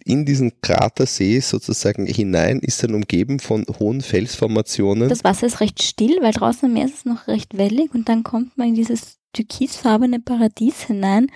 in 0.04 0.26
diesen 0.26 0.60
Kratersee 0.62 1.40
sozusagen 1.40 2.06
hinein, 2.08 2.60
ist 2.60 2.84
dann 2.84 2.96
umgeben 2.96 3.40
von 3.40 3.66
hohen 3.80 4.02
Felsformationen. 4.02 5.08
Das 5.08 5.24
Wasser 5.24 5.48
ist 5.48 5.62
recht 5.62 5.82
still, 5.82 6.18
weil 6.22 6.34
draußen 6.34 6.66
am 6.66 6.74
Meer 6.74 6.86
ist 6.86 6.98
es 6.98 7.06
noch 7.06 7.28
recht 7.28 7.58
wellig 7.58 7.94
und 7.94 8.10
dann 8.10 8.24
kommt 8.24 8.58
man 8.58 8.70
in 8.70 8.76
dieses 8.76 9.20
türkisfarbene 9.32 10.20
Paradies 10.20 10.82
hinein. 10.84 11.28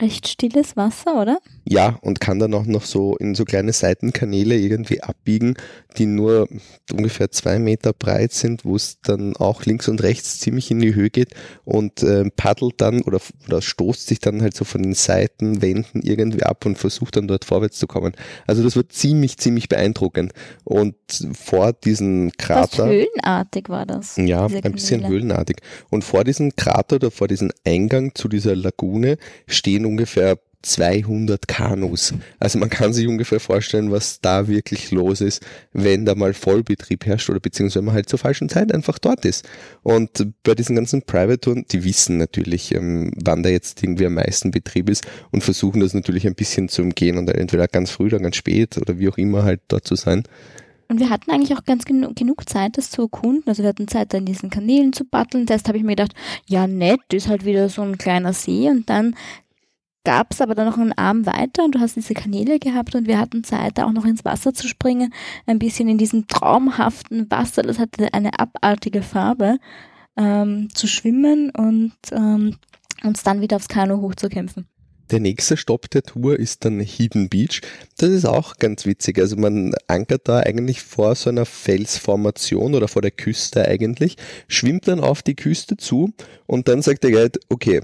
Recht 0.00 0.28
stilles 0.28 0.76
Wasser, 0.76 1.20
oder? 1.20 1.38
Ja, 1.64 1.98
und 2.02 2.20
kann 2.20 2.38
dann 2.38 2.54
auch 2.54 2.66
noch 2.66 2.84
so 2.84 3.16
in 3.16 3.34
so 3.34 3.44
kleine 3.44 3.72
Seitenkanäle 3.72 4.56
irgendwie 4.56 5.02
abbiegen, 5.02 5.54
die 5.96 6.06
nur 6.06 6.48
ungefähr 6.92 7.30
zwei 7.30 7.58
Meter 7.58 7.92
breit 7.92 8.32
sind, 8.32 8.64
wo 8.64 8.74
es 8.74 9.00
dann 9.00 9.36
auch 9.36 9.64
links 9.64 9.88
und 9.88 10.02
rechts 10.02 10.40
ziemlich 10.40 10.70
in 10.70 10.80
die 10.80 10.94
Höhe 10.94 11.10
geht 11.10 11.34
und 11.64 12.02
äh, 12.02 12.28
paddelt 12.30 12.80
dann 12.80 13.02
oder, 13.02 13.20
oder 13.46 13.62
stoßt 13.62 14.06
sich 14.06 14.18
dann 14.18 14.42
halt 14.42 14.56
so 14.56 14.64
von 14.64 14.82
den 14.82 14.94
Seitenwänden 14.94 16.02
irgendwie 16.02 16.42
ab 16.42 16.66
und 16.66 16.78
versucht 16.78 17.16
dann 17.16 17.28
dort 17.28 17.44
vorwärts 17.44 17.78
zu 17.78 17.86
kommen. 17.86 18.12
Also 18.46 18.62
das 18.62 18.74
wird 18.74 18.92
ziemlich, 18.92 19.38
ziemlich 19.38 19.68
beeindruckend. 19.68 20.32
Und 20.64 20.96
vor 21.34 21.72
diesem 21.72 22.32
Krater. 22.38 22.68
Fast 22.68 22.90
höhlenartig 22.90 23.68
war 23.68 23.86
das. 23.86 24.16
Ja, 24.16 24.46
ein 24.46 24.72
bisschen 24.72 25.06
höhlenartig. 25.06 25.58
Und 25.90 26.02
vor 26.02 26.24
diesem 26.24 26.56
Krater 26.56 26.96
oder 26.96 27.10
vor 27.10 27.28
diesem 27.28 27.50
Eingang 27.64 28.14
zu 28.14 28.28
dieser 28.28 28.56
Lagune 28.56 29.18
stehen 29.46 29.86
ungefähr 29.86 30.38
200 30.62 31.48
Kanus. 31.48 32.14
Also 32.38 32.58
man 32.58 32.70
kann 32.70 32.92
sich 32.92 33.06
ungefähr 33.06 33.40
vorstellen, 33.40 33.90
was 33.90 34.20
da 34.20 34.48
wirklich 34.48 34.90
los 34.90 35.20
ist, 35.20 35.42
wenn 35.72 36.04
da 36.04 36.14
mal 36.14 36.34
Vollbetrieb 36.34 37.06
herrscht 37.06 37.30
oder 37.30 37.40
beziehungsweise 37.40 37.80
wenn 37.80 37.86
man 37.86 37.94
halt 37.94 38.08
zur 38.08 38.18
falschen 38.18 38.48
Zeit 38.48 38.72
einfach 38.72 38.98
dort 38.98 39.24
ist. 39.24 39.48
Und 39.82 40.26
bei 40.42 40.54
diesen 40.54 40.76
ganzen 40.76 41.02
Private-Touren, 41.02 41.66
die 41.70 41.84
wissen 41.84 42.18
natürlich, 42.18 42.74
ähm, 42.74 43.12
wann 43.22 43.42
da 43.42 43.48
jetzt 43.48 43.82
irgendwie 43.82 44.06
am 44.06 44.14
meisten 44.14 44.50
Betrieb 44.50 44.88
ist 44.88 45.06
und 45.30 45.42
versuchen 45.42 45.80
das 45.80 45.94
natürlich 45.94 46.26
ein 46.26 46.34
bisschen 46.34 46.68
zu 46.68 46.82
umgehen 46.82 47.18
und 47.18 47.28
entweder 47.28 47.68
ganz 47.68 47.90
früh 47.90 48.06
oder 48.06 48.20
ganz 48.20 48.36
spät 48.36 48.78
oder 48.78 48.98
wie 48.98 49.08
auch 49.08 49.18
immer 49.18 49.42
halt 49.44 49.60
dort 49.68 49.86
zu 49.86 49.96
sein. 49.96 50.24
Und 50.92 51.00
wir 51.00 51.08
hatten 51.08 51.30
eigentlich 51.30 51.56
auch 51.56 51.64
ganz 51.64 51.86
genu 51.86 52.12
genug 52.14 52.46
Zeit, 52.46 52.76
das 52.76 52.90
zu 52.90 53.00
erkunden. 53.00 53.44
Also 53.46 53.62
wir 53.62 53.70
hatten 53.70 53.88
Zeit, 53.88 54.12
da 54.12 54.18
in 54.18 54.26
diesen 54.26 54.50
Kanälen 54.50 54.92
zu 54.92 55.06
batteln. 55.06 55.46
Zuerst 55.46 55.66
habe 55.68 55.78
ich 55.78 55.84
mir 55.84 55.96
gedacht, 55.96 56.12
ja 56.46 56.66
nett, 56.66 57.00
ist 57.14 57.28
halt 57.28 57.46
wieder 57.46 57.70
so 57.70 57.80
ein 57.80 57.96
kleiner 57.96 58.34
See. 58.34 58.68
Und 58.68 58.90
dann 58.90 59.16
gab 60.04 60.32
es 60.32 60.40
aber 60.40 60.54
dann 60.54 60.66
noch 60.66 60.78
einen 60.78 60.92
Arm 60.92 61.26
weiter 61.26 61.64
und 61.64 61.74
du 61.74 61.80
hast 61.80 61.96
diese 61.96 62.14
Kanäle 62.14 62.58
gehabt 62.58 62.94
und 62.94 63.06
wir 63.06 63.18
hatten 63.18 63.44
Zeit, 63.44 63.78
da 63.78 63.86
auch 63.86 63.92
noch 63.92 64.04
ins 64.04 64.24
Wasser 64.24 64.52
zu 64.52 64.66
springen, 64.68 65.12
ein 65.46 65.58
bisschen 65.58 65.88
in 65.88 65.98
diesem 65.98 66.26
traumhaften 66.26 67.30
Wasser, 67.30 67.62
das 67.62 67.78
hatte 67.78 68.12
eine 68.12 68.38
abartige 68.38 69.02
Farbe, 69.02 69.58
ähm, 70.16 70.68
zu 70.74 70.86
schwimmen 70.86 71.50
und 71.50 71.94
ähm, 72.10 72.56
uns 73.02 73.22
dann 73.22 73.40
wieder 73.40 73.56
aufs 73.56 73.68
Kanu 73.68 74.00
hochzukämpfen. 74.00 74.66
Der 75.10 75.20
nächste 75.20 75.58
Stopp 75.58 75.90
der 75.90 76.02
Tour 76.02 76.38
ist 76.38 76.64
dann 76.64 76.80
Hidden 76.80 77.28
Beach. 77.28 77.60
Das 77.98 78.08
ist 78.08 78.24
auch 78.24 78.56
ganz 78.56 78.86
witzig. 78.86 79.18
Also 79.18 79.36
man 79.36 79.74
ankert 79.86 80.26
da 80.26 80.38
eigentlich 80.38 80.80
vor 80.80 81.14
so 81.16 81.28
einer 81.28 81.44
Felsformation 81.44 82.74
oder 82.74 82.88
vor 82.88 83.02
der 83.02 83.10
Küste 83.10 83.66
eigentlich, 83.66 84.16
schwimmt 84.48 84.88
dann 84.88 85.00
auf 85.00 85.22
die 85.22 85.36
Küste 85.36 85.76
zu 85.76 86.14
und 86.46 86.68
dann 86.68 86.80
sagt 86.80 87.04
der 87.04 87.10
Guide, 87.10 87.40
okay, 87.50 87.82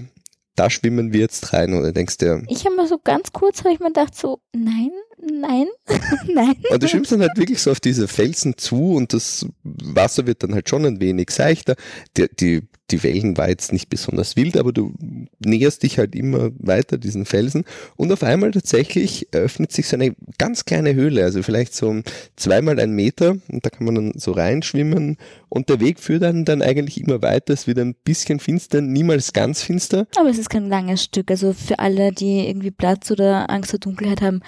da 0.55 0.69
schwimmen 0.69 1.13
wir 1.13 1.21
jetzt 1.21 1.53
rein 1.53 1.73
oder 1.73 1.91
denkst 1.91 2.17
du? 2.17 2.43
Ich 2.47 2.65
habe 2.65 2.75
mal 2.75 2.87
so 2.87 2.99
ganz 3.03 3.31
kurz, 3.31 3.59
habe 3.59 3.73
ich 3.73 3.79
mir 3.79 3.87
gedacht 3.87 4.15
so, 4.15 4.41
nein, 4.53 4.91
nein, 5.21 5.67
nein. 6.33 6.55
Und 6.69 6.83
du 6.83 6.87
schwimmst 6.87 7.11
dann 7.11 7.21
halt 7.21 7.37
wirklich 7.37 7.61
so 7.61 7.71
auf 7.71 7.79
diese 7.79 8.07
Felsen 8.07 8.57
zu 8.57 8.93
und 8.93 9.13
das 9.13 9.45
Wasser 9.63 10.27
wird 10.27 10.43
dann 10.43 10.53
halt 10.53 10.69
schon 10.69 10.85
ein 10.85 10.99
wenig 10.99 11.31
seichter. 11.31 11.75
Die, 12.17 12.27
die 12.39 12.61
die 12.91 13.03
Wellen 13.03 13.37
war 13.37 13.49
jetzt 13.49 13.71
nicht 13.71 13.89
besonders 13.89 14.35
wild, 14.35 14.57
aber 14.57 14.71
du 14.71 14.93
näherst 15.39 15.83
dich 15.83 15.97
halt 15.97 16.15
immer 16.15 16.51
weiter 16.57 16.97
diesen 16.97 17.25
Felsen 17.25 17.63
und 17.95 18.11
auf 18.11 18.23
einmal 18.23 18.51
tatsächlich 18.51 19.27
öffnet 19.31 19.71
sich 19.71 19.87
so 19.87 19.95
eine 19.95 20.15
ganz 20.37 20.65
kleine 20.65 20.93
Höhle, 20.93 21.23
also 21.23 21.43
vielleicht 21.43 21.75
so 21.75 22.01
zweimal 22.35 22.79
ein 22.79 22.91
Meter 22.91 23.37
und 23.49 23.65
da 23.65 23.69
kann 23.69 23.85
man 23.85 23.95
dann 23.95 24.13
so 24.15 24.31
reinschwimmen 24.31 25.17
und 25.49 25.69
der 25.69 25.79
Weg 25.79 25.99
führt 25.99 26.23
dann, 26.23 26.45
dann 26.45 26.61
eigentlich 26.61 27.01
immer 27.01 27.21
weiter, 27.21 27.53
es 27.53 27.67
wird 27.67 27.79
ein 27.79 27.95
bisschen 27.95 28.39
finster, 28.39 28.81
niemals 28.81 29.33
ganz 29.33 29.61
finster. 29.61 30.07
Aber 30.15 30.29
es 30.29 30.37
ist 30.37 30.49
kein 30.49 30.69
langes 30.69 31.03
Stück, 31.03 31.31
also 31.31 31.53
für 31.53 31.79
alle, 31.79 32.11
die 32.11 32.47
irgendwie 32.47 32.71
Platz 32.71 33.11
oder 33.11 33.49
Angst 33.49 33.71
vor 33.71 33.79
Dunkelheit 33.79 34.21
haben. 34.21 34.41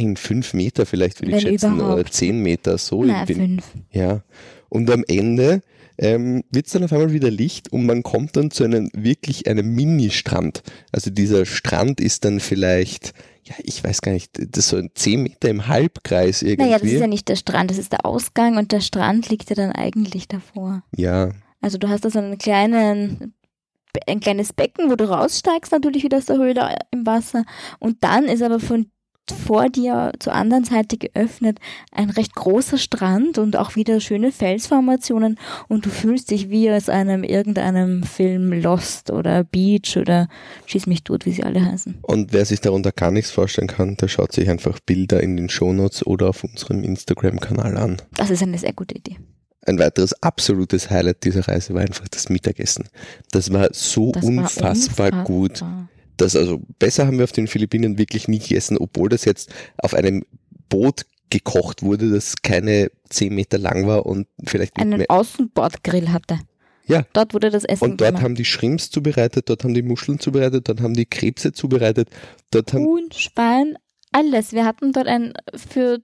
Ein 0.00 0.16
fünf 0.16 0.54
Meter 0.54 0.86
vielleicht 0.86 1.20
würde 1.20 1.36
ich 1.36 1.42
schätzen 1.42 1.74
überhaupt. 1.74 2.00
oder 2.00 2.10
zehn 2.10 2.42
Meter, 2.42 2.78
so. 2.78 3.04
Nein, 3.04 3.26
fünf. 3.26 3.64
Ja. 3.92 4.22
Und 4.68 4.90
am 4.90 5.04
Ende 5.06 5.62
ähm, 5.98 6.42
wird 6.50 6.66
es 6.66 6.72
dann 6.72 6.84
auf 6.84 6.92
einmal 6.92 7.12
wieder 7.12 7.30
Licht 7.30 7.72
und 7.72 7.84
man 7.84 8.02
kommt 8.02 8.36
dann 8.36 8.50
zu 8.50 8.64
einem 8.64 8.90
wirklich 8.94 9.46
einem 9.48 9.74
Mini-Strand. 9.74 10.62
Also 10.92 11.10
dieser 11.10 11.44
Strand 11.44 12.00
ist 12.00 12.24
dann 12.24 12.40
vielleicht, 12.40 13.12
ja, 13.44 13.54
ich 13.62 13.84
weiß 13.84 14.00
gar 14.00 14.12
nicht, 14.12 14.38
das 14.38 14.64
ist 14.64 14.68
so 14.70 14.76
ein 14.78 14.90
10 14.94 15.22
Meter 15.22 15.50
im 15.50 15.66
Halbkreis 15.66 16.42
irgendwie. 16.42 16.70
Naja, 16.70 16.78
das 16.78 16.90
ist 16.90 17.00
ja 17.00 17.06
nicht 17.06 17.28
der 17.28 17.36
Strand, 17.36 17.70
das 17.70 17.78
ist 17.78 17.92
der 17.92 18.06
Ausgang 18.06 18.56
und 18.56 18.72
der 18.72 18.80
Strand 18.80 19.28
liegt 19.28 19.50
ja 19.50 19.56
dann 19.56 19.72
eigentlich 19.72 20.26
davor. 20.26 20.82
Ja. 20.96 21.30
Also 21.60 21.76
du 21.76 21.88
hast 21.90 22.04
da 22.04 22.10
so 22.10 22.18
einen 22.18 22.38
kleinen 22.38 23.34
ein 24.06 24.20
kleines 24.20 24.52
Becken, 24.52 24.88
wo 24.90 24.94
du 24.94 25.04
raussteigst, 25.10 25.72
natürlich 25.72 26.04
wieder 26.04 26.18
aus 26.18 26.26
der 26.26 26.36
Höhle 26.36 26.76
im 26.92 27.06
Wasser. 27.06 27.44
Und 27.78 28.04
dann 28.04 28.24
ist 28.26 28.40
aber 28.42 28.60
von 28.60 28.86
vor 29.32 29.68
dir 29.68 30.12
zur 30.18 30.32
anderen 30.32 30.64
Seite 30.64 30.96
geöffnet, 30.96 31.58
ein 31.92 32.10
recht 32.10 32.34
großer 32.34 32.78
Strand 32.78 33.38
und 33.38 33.56
auch 33.56 33.76
wieder 33.76 34.00
schöne 34.00 34.32
Felsformationen 34.32 35.38
und 35.68 35.86
du 35.86 35.90
fühlst 35.90 36.30
dich 36.30 36.50
wie 36.50 36.70
aus 36.70 36.88
einem 36.88 37.24
irgendeinem 37.24 38.02
Film 38.02 38.52
Lost 38.52 39.10
oder 39.10 39.44
Beach 39.44 39.96
oder 39.96 40.28
Schieß 40.66 40.86
mich 40.86 41.04
tot, 41.04 41.26
wie 41.26 41.32
sie 41.32 41.42
alle 41.42 41.64
heißen. 41.64 41.98
Und 42.02 42.32
wer 42.32 42.44
sich 42.44 42.60
darunter 42.60 42.92
gar 42.92 43.10
nichts 43.10 43.30
vorstellen 43.30 43.68
kann, 43.68 43.96
der 43.96 44.08
schaut 44.08 44.32
sich 44.32 44.48
einfach 44.48 44.78
Bilder 44.80 45.20
in 45.22 45.36
den 45.36 45.48
Shownotes 45.48 46.06
oder 46.06 46.28
auf 46.28 46.44
unserem 46.44 46.82
Instagram-Kanal 46.82 47.76
an. 47.76 47.96
Das 48.16 48.30
ist 48.30 48.42
eine 48.42 48.58
sehr 48.58 48.72
gute 48.72 48.96
Idee. 48.96 49.16
Ein 49.66 49.78
weiteres 49.78 50.14
absolutes 50.22 50.90
Highlight 50.90 51.24
dieser 51.24 51.46
Reise 51.46 51.74
war 51.74 51.82
einfach 51.82 52.08
das 52.08 52.28
Mittagessen. 52.30 52.88
Das 53.30 53.52
war 53.52 53.68
so 53.72 54.12
das 54.12 54.24
unfassbar, 54.24 54.62
war 54.62 54.70
unfassbar 54.70 55.24
gut 55.24 55.64
das 56.20 56.36
also 56.36 56.60
besser 56.78 57.06
haben 57.06 57.18
wir 57.18 57.24
auf 57.24 57.32
den 57.32 57.46
Philippinen 57.46 57.98
wirklich 57.98 58.28
nie 58.28 58.38
gegessen, 58.38 58.78
obwohl 58.78 59.08
das 59.08 59.24
jetzt 59.24 59.52
auf 59.78 59.94
einem 59.94 60.24
Boot 60.68 61.06
gekocht 61.30 61.82
wurde, 61.82 62.10
das 62.10 62.42
keine 62.42 62.90
zehn 63.08 63.34
Meter 63.34 63.58
lang 63.58 63.86
war 63.86 64.06
und 64.06 64.26
vielleicht 64.44 64.78
einen 64.78 65.08
Außenbordgrill 65.08 66.12
hatte. 66.12 66.40
Ja. 66.86 67.04
Dort 67.12 67.34
wurde 67.34 67.50
das 67.50 67.64
Essen 67.64 67.84
Und 67.84 68.00
dort 68.00 68.10
gemacht. 68.10 68.24
haben 68.24 68.34
die 68.34 68.44
Shrimps 68.44 68.90
zubereitet, 68.90 69.48
dort 69.48 69.62
haben 69.62 69.74
die 69.74 69.82
Muscheln 69.82 70.18
zubereitet, 70.18 70.68
dort 70.68 70.80
haben 70.80 70.94
die 70.94 71.06
Krebse 71.06 71.52
zubereitet, 71.52 72.10
dort 72.50 72.72
haben 72.72 72.84
Huhn, 72.84 73.08
Schwein, 73.12 73.76
alles. 74.10 74.52
Wir 74.52 74.64
hatten 74.64 74.92
dort 74.92 75.06
ein 75.06 75.32
für 75.54 76.00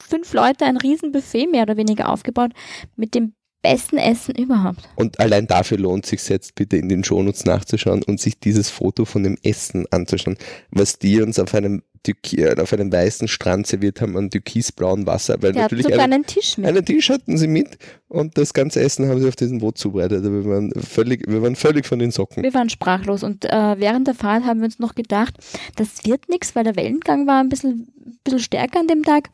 fünf 0.00 0.32
Leute 0.32 0.66
ein 0.66 0.76
Riesenbuffet 0.76 1.48
mehr 1.50 1.62
oder 1.62 1.76
weniger 1.76 2.08
aufgebaut 2.08 2.52
mit 2.94 3.14
dem 3.14 3.34
besten 3.62 3.98
Essen 3.98 4.34
überhaupt. 4.34 4.88
Und 4.96 5.20
allein 5.20 5.46
dafür 5.46 5.78
lohnt 5.78 6.06
sich 6.06 6.26
jetzt 6.28 6.54
bitte 6.54 6.76
in 6.76 6.88
den 6.88 7.04
Shownotes 7.04 7.44
nachzuschauen 7.44 8.02
und 8.02 8.20
sich 8.20 8.38
dieses 8.38 8.70
Foto 8.70 9.04
von 9.04 9.22
dem 9.22 9.36
Essen 9.42 9.86
anzuschauen, 9.90 10.36
was 10.70 10.98
die 10.98 11.20
uns 11.20 11.38
auf 11.38 11.54
einem 11.54 11.82
äh, 12.06 12.58
auf 12.58 12.72
einem 12.72 12.90
weißen 12.90 13.28
Strand 13.28 13.66
serviert 13.66 14.00
haben 14.00 14.16
an 14.16 14.30
türkisblauem 14.30 15.06
Wasser. 15.06 15.36
Weil 15.42 15.52
Der 15.52 15.62
natürlich 15.62 15.84
sogar 15.84 16.00
einen, 16.00 16.14
einen 16.14 16.26
Tisch 16.26 16.56
mit. 16.56 16.66
Einen 16.66 16.84
Tisch 16.84 17.10
hatten 17.10 17.36
sie 17.36 17.46
mit 17.46 17.76
und 18.08 18.38
das 18.38 18.54
ganze 18.54 18.80
Essen 18.80 19.06
haben 19.08 19.20
sie 19.20 19.28
auf 19.28 19.36
diesem 19.36 19.58
Boot 19.58 19.76
zubereitet. 19.76 20.24
Wir 20.24 20.44
waren 20.46 20.72
völlig, 20.80 21.24
wir 21.28 21.42
waren 21.42 21.56
völlig 21.56 21.86
von 21.86 21.98
den 21.98 22.10
Socken. 22.10 22.42
Wir 22.42 22.54
waren 22.54 22.70
sprachlos 22.70 23.22
und 23.22 23.44
äh, 23.44 23.78
während 23.78 24.06
der 24.06 24.14
Fahrt 24.14 24.44
haben 24.44 24.60
wir 24.60 24.64
uns 24.64 24.78
noch 24.78 24.94
gedacht, 24.94 25.34
das 25.76 26.04
wird 26.06 26.28
nichts, 26.30 26.56
weil 26.56 26.64
der 26.64 26.76
Wellengang 26.76 27.26
war 27.26 27.40
ein 27.40 27.50
bisschen, 27.50 27.92
bisschen 28.24 28.40
stärker 28.40 28.80
an 28.80 28.86
dem 28.86 29.02
Tag 29.02 29.28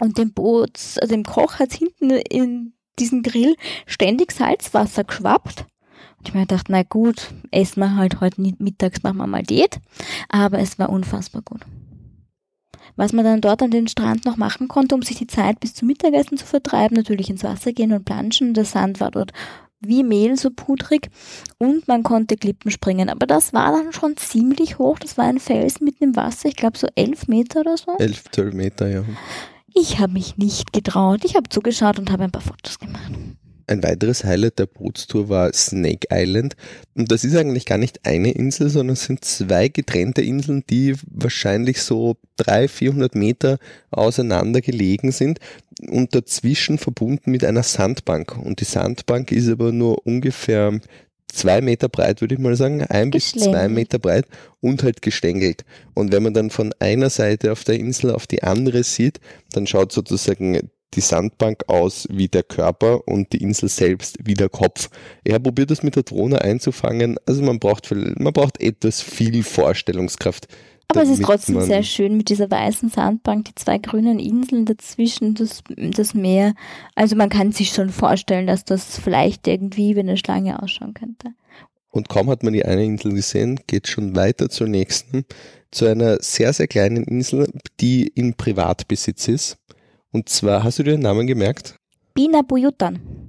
und 0.00 0.16
dem 0.16 0.32
Boot, 0.32 0.80
also 1.00 1.14
dem 1.14 1.24
Koch 1.24 1.58
hat 1.58 1.72
es 1.72 1.76
hinten 1.76 2.10
in 2.10 2.72
diesen 2.98 3.22
Grill 3.22 3.56
ständig 3.86 4.32
Salzwasser 4.32 5.04
geschwappt. 5.04 5.66
Und 6.18 6.28
ich 6.28 6.34
mir 6.34 6.40
gedacht, 6.40 6.66
na 6.68 6.82
gut, 6.82 7.32
essen 7.50 7.80
wir 7.80 7.96
halt 7.96 8.20
heute 8.20 8.40
mittags, 8.40 9.02
machen 9.02 9.16
wir 9.16 9.26
mal 9.26 9.42
Diät. 9.42 9.80
Aber 10.28 10.58
es 10.58 10.78
war 10.78 10.90
unfassbar 10.90 11.42
gut. 11.42 11.62
Was 12.96 13.12
man 13.12 13.24
dann 13.24 13.40
dort 13.40 13.62
an 13.62 13.70
den 13.70 13.88
Strand 13.88 14.26
noch 14.26 14.36
machen 14.36 14.68
konnte, 14.68 14.94
um 14.94 15.02
sich 15.02 15.16
die 15.16 15.26
Zeit 15.26 15.60
bis 15.60 15.74
zum 15.74 15.88
Mittagessen 15.88 16.36
zu 16.36 16.44
vertreiben, 16.44 16.96
natürlich 16.96 17.30
ins 17.30 17.44
Wasser 17.44 17.72
gehen 17.72 17.92
und 17.92 18.04
planschen. 18.04 18.52
Der 18.52 18.64
Sand 18.66 19.00
war 19.00 19.10
dort 19.10 19.32
wie 19.80 20.02
Mehl, 20.02 20.36
so 20.36 20.50
pudrig. 20.50 21.08
Und 21.58 21.88
man 21.88 22.02
konnte 22.02 22.36
Klippen 22.36 22.70
springen. 22.70 23.08
Aber 23.08 23.26
das 23.26 23.52
war 23.52 23.72
dann 23.72 23.92
schon 23.92 24.16
ziemlich 24.16 24.78
hoch. 24.78 24.98
Das 24.98 25.16
war 25.16 25.24
ein 25.24 25.40
Fels 25.40 25.80
mitten 25.80 26.04
im 26.04 26.16
Wasser. 26.16 26.48
Ich 26.48 26.56
glaube 26.56 26.76
so 26.76 26.88
elf 26.94 27.28
Meter 27.28 27.60
oder 27.60 27.76
so. 27.76 27.96
Elf, 27.98 28.24
zwölf 28.30 28.54
Meter, 28.54 28.88
ja. 28.88 29.04
Ich 29.74 29.98
habe 29.98 30.12
mich 30.12 30.36
nicht 30.36 30.72
getraut. 30.72 31.24
Ich 31.24 31.36
habe 31.36 31.48
zugeschaut 31.48 31.98
und 31.98 32.10
habe 32.10 32.24
ein 32.24 32.30
paar 32.30 32.42
Fotos 32.42 32.78
gemacht. 32.78 33.12
Ein 33.66 33.84
weiteres 33.84 34.24
Highlight 34.24 34.58
der 34.58 34.66
Bootstour 34.66 35.28
war 35.28 35.52
Snake 35.52 36.08
Island. 36.10 36.56
Und 36.96 37.12
das 37.12 37.22
ist 37.22 37.36
eigentlich 37.36 37.66
gar 37.66 37.78
nicht 37.78 38.04
eine 38.04 38.32
Insel, 38.32 38.68
sondern 38.68 38.94
es 38.94 39.04
sind 39.04 39.24
zwei 39.24 39.68
getrennte 39.68 40.22
Inseln, 40.22 40.64
die 40.68 40.96
wahrscheinlich 41.06 41.80
so 41.82 42.16
300, 42.38 42.68
400 42.70 43.14
Meter 43.14 43.58
auseinander 43.92 44.60
gelegen 44.60 45.12
sind 45.12 45.38
und 45.88 46.16
dazwischen 46.16 46.78
verbunden 46.78 47.30
mit 47.30 47.44
einer 47.44 47.62
Sandbank. 47.62 48.36
Und 48.36 48.60
die 48.60 48.64
Sandbank 48.64 49.30
ist 49.30 49.48
aber 49.48 49.70
nur 49.70 50.04
ungefähr 50.04 50.80
zwei 51.32 51.60
Meter 51.60 51.88
breit, 51.88 52.20
würde 52.20 52.34
ich 52.34 52.40
mal 52.40 52.56
sagen, 52.56 52.82
ein 52.82 53.10
bis 53.10 53.32
zwei 53.32 53.68
Meter 53.68 53.98
breit 53.98 54.26
und 54.60 54.82
halt 54.82 55.02
gestängelt. 55.02 55.64
Und 55.94 56.12
wenn 56.12 56.22
man 56.22 56.34
dann 56.34 56.50
von 56.50 56.72
einer 56.78 57.10
Seite 57.10 57.52
auf 57.52 57.64
der 57.64 57.76
Insel 57.76 58.10
auf 58.10 58.26
die 58.26 58.42
andere 58.42 58.82
sieht, 58.84 59.20
dann 59.52 59.66
schaut 59.66 59.92
sozusagen 59.92 60.70
die 60.94 61.00
Sandbank 61.00 61.64
aus 61.68 62.08
wie 62.10 62.28
der 62.28 62.42
Körper 62.42 63.06
und 63.06 63.32
die 63.32 63.42
Insel 63.42 63.68
selbst 63.68 64.18
wie 64.24 64.34
der 64.34 64.48
Kopf. 64.48 64.88
Er 65.24 65.38
probiert 65.38 65.70
das 65.70 65.82
mit 65.82 65.96
der 65.96 66.02
Drohne 66.02 66.40
einzufangen. 66.42 67.16
Also 67.26 67.42
man 67.42 67.60
braucht, 67.60 67.90
man 67.90 68.32
braucht 68.32 68.60
etwas 68.60 69.00
viel 69.00 69.42
Vorstellungskraft. 69.42 70.48
Aber 70.90 71.02
es 71.02 71.08
ist 71.08 71.22
trotzdem 71.22 71.60
sehr 71.60 71.82
schön 71.82 72.16
mit 72.16 72.28
dieser 72.28 72.50
weißen 72.50 72.88
Sandbank, 72.88 73.46
die 73.46 73.54
zwei 73.54 73.78
grünen 73.78 74.18
Inseln 74.18 74.64
dazwischen, 74.64 75.34
das, 75.34 75.62
das 75.76 76.14
Meer. 76.14 76.54
Also 76.94 77.16
man 77.16 77.28
kann 77.28 77.52
sich 77.52 77.70
schon 77.70 77.90
vorstellen, 77.90 78.46
dass 78.46 78.64
das 78.64 78.98
vielleicht 78.98 79.46
irgendwie 79.46 79.94
wie 79.94 80.00
eine 80.00 80.16
Schlange 80.16 80.62
ausschauen 80.62 80.94
könnte. 80.94 81.28
Und 81.90 82.08
kaum 82.08 82.28
hat 82.30 82.42
man 82.42 82.52
die 82.52 82.64
eine 82.64 82.84
Insel 82.84 83.12
gesehen, 83.12 83.60
geht 83.66 83.88
schon 83.88 84.14
weiter 84.14 84.48
zur 84.48 84.68
nächsten, 84.68 85.24
zu 85.70 85.86
einer 85.86 86.18
sehr, 86.20 86.52
sehr 86.52 86.68
kleinen 86.68 87.04
Insel, 87.04 87.48
die 87.80 88.06
in 88.06 88.34
Privatbesitz 88.34 89.28
ist. 89.28 89.56
Und 90.12 90.28
zwar, 90.28 90.64
hast 90.64 90.78
du 90.78 90.82
dir 90.82 90.92
den 90.92 91.00
Namen 91.00 91.26
gemerkt? 91.26 91.76
Bina 92.14 92.42
Buyutan. 92.42 93.19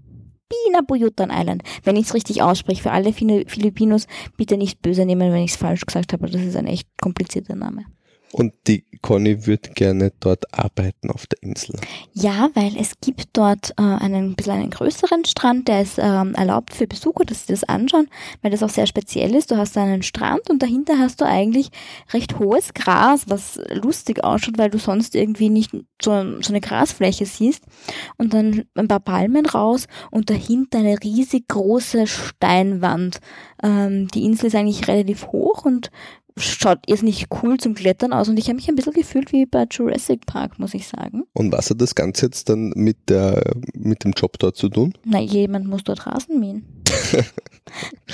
Bina 0.66 0.82
Buyutan 0.82 1.32
Island. 1.32 1.64
Wenn 1.84 1.96
ich 1.96 2.06
es 2.06 2.14
richtig 2.14 2.42
ausspreche, 2.42 2.84
für 2.84 2.92
alle 2.92 3.14
Filipinos, 3.14 4.08
bitte 4.38 4.58
nicht 4.58 4.82
böse 4.82 5.06
nehmen, 5.06 5.32
wenn 5.32 5.44
ich 5.44 5.52
es 5.52 5.58
falsch 5.58 5.86
gesagt 5.86 6.14
habe. 6.14 6.30
Das 6.30 6.42
ist 6.42 6.56
ein 6.56 6.68
echt 6.68 6.88
komplizierter 7.02 7.56
Name. 7.56 7.86
Und 8.32 8.54
die 8.68 8.86
Conny 9.02 9.46
würde 9.46 9.70
gerne 9.72 10.12
dort 10.20 10.54
arbeiten 10.58 11.10
auf 11.10 11.28
der 11.28 11.42
Insel. 11.42 11.76
Ja, 12.14 12.50
weil 12.54 12.78
es 12.78 12.94
gibt 13.02 13.30
dort 13.34 13.72
äh, 13.72 13.82
einen 13.82 14.36
bisschen 14.36 14.54
einen 14.54 14.70
größeren 14.70 15.26
Strand, 15.26 15.68
der 15.68 15.82
ist 15.82 15.98
ähm, 15.98 16.34
erlaubt 16.36 16.74
für 16.74 16.88
Besucher, 16.88 17.26
dass 17.26 17.46
sie 17.46 17.54
das 17.54 17.64
anschauen, 17.64 18.08
weil 18.42 18.52
das 18.52 18.64
auch 18.64 18.70
sehr 18.70 18.88
speziell 18.88 19.36
ist. 19.36 19.52
Du 19.52 19.58
hast 19.58 19.78
einen 19.78 20.04
Strand 20.04 20.50
und 20.50 20.62
dahinter 20.62 20.98
hast 21.00 21.20
du 21.20 21.26
eigentlich 21.26 21.70
recht 22.14 22.40
hohes 22.40 22.74
Gras, 22.74 23.24
was 23.28 23.60
lustig 23.70 24.24
ausschaut, 24.24 24.58
weil 24.58 24.70
du 24.70 24.78
sonst 24.78 25.16
irgendwie 25.16 25.50
nicht 25.50 25.72
so, 26.02 26.42
so 26.42 26.50
eine 26.50 26.62
Grasfläche 26.62 27.26
siehst. 27.26 27.64
Und 28.18 28.34
dann 28.34 28.66
ein 28.76 28.88
paar 28.88 29.00
Palmen 29.00 29.46
raus 29.46 29.88
und 30.12 30.30
dahinter 30.30 30.80
eine 30.80 31.02
riesig 31.04 31.48
große 31.48 32.08
Steinwand. 32.08 33.20
Ähm, 33.64 34.08
die 34.10 34.26
Insel 34.26 34.48
ist 34.48 34.56
eigentlich 34.56 34.88
relativ 34.88 35.28
hoch 35.28 35.66
und 35.66 35.92
schaut 36.38 36.80
jetzt 36.88 37.04
nicht 37.04 37.28
cool 37.42 37.58
zum 37.58 37.74
Klettern 37.74 38.14
aus 38.14 38.30
und 38.30 38.38
ich 38.38 38.46
habe 38.46 38.56
mich 38.56 38.68
ein 38.70 38.76
bisschen 38.76 38.94
gefühlt 38.94 39.32
wie 39.32 39.46
bei 39.46 39.66
Jurassic 39.70 40.26
Park, 40.26 40.60
muss 40.60 40.74
ich 40.74 40.88
sagen. 40.88 41.24
Und 41.34 41.52
was 41.52 41.70
hat 41.70 41.82
das 41.82 41.96
Ganze 41.96 42.28
jetzt 42.28 42.50
dann 42.50 42.72
mit, 42.76 42.98
der, 43.10 43.42
mit 43.74 44.04
dem 44.04 44.12
Job 44.12 44.38
dort 44.40 44.56
zu 44.56 44.70
tun? 44.70 44.94
Na, 45.06 45.20
jemand 45.20 45.68
muss 45.68 45.84
dort 45.84 46.06
Rasen 46.08 46.40
mähen. 46.40 46.66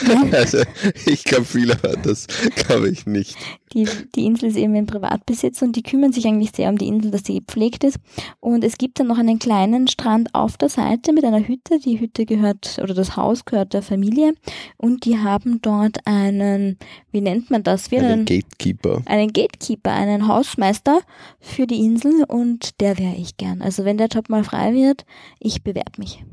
also 0.31 0.59
ich 1.05 1.23
glaube, 1.23 1.45
viele 1.45 1.81
hören 1.81 2.01
das, 2.03 2.27
glaube 2.55 2.89
ich 2.89 3.05
nicht. 3.05 3.35
Die, 3.73 3.87
die 4.15 4.25
Insel 4.25 4.49
ist 4.49 4.55
eben 4.55 4.75
in 4.75 4.85
Privatbesitz 4.85 5.61
und 5.61 5.75
die 5.75 5.83
kümmern 5.83 6.13
sich 6.13 6.25
eigentlich 6.25 6.51
sehr 6.55 6.69
um 6.69 6.77
die 6.77 6.87
Insel, 6.87 7.11
dass 7.11 7.23
sie 7.25 7.39
gepflegt 7.39 7.83
ist. 7.83 7.97
Und 8.39 8.63
es 8.63 8.77
gibt 8.77 8.99
dann 8.99 9.07
noch 9.07 9.17
einen 9.17 9.39
kleinen 9.39 9.87
Strand 9.87 10.33
auf 10.33 10.57
der 10.57 10.69
Seite 10.69 11.11
mit 11.11 11.25
einer 11.25 11.45
Hütte. 11.45 11.79
Die 11.79 11.99
Hütte 11.99 12.25
gehört 12.25 12.79
oder 12.81 12.93
das 12.93 13.17
Haus 13.17 13.45
gehört 13.45 13.73
der 13.73 13.81
Familie 13.81 14.33
und 14.77 15.05
die 15.05 15.17
haben 15.17 15.61
dort 15.61 15.99
einen, 16.05 16.77
wie 17.11 17.21
nennt 17.21 17.51
man 17.51 17.63
das? 17.63 17.91
Wie 17.91 17.97
einen, 17.97 18.11
einen 18.11 18.25
Gatekeeper. 18.25 19.01
Einen 19.05 19.33
Gatekeeper, 19.33 19.91
einen 19.91 20.27
Hausmeister 20.27 21.01
für 21.39 21.67
die 21.67 21.83
Insel 21.83 22.23
und 22.27 22.79
der 22.79 22.97
wäre 22.97 23.15
ich 23.15 23.37
gern. 23.37 23.61
Also 23.61 23.85
wenn 23.85 23.97
der 23.97 24.07
Job 24.07 24.29
mal 24.29 24.43
frei 24.43 24.73
wird, 24.73 25.05
ich 25.39 25.63
bewerbe 25.63 25.93
mich. 25.97 26.23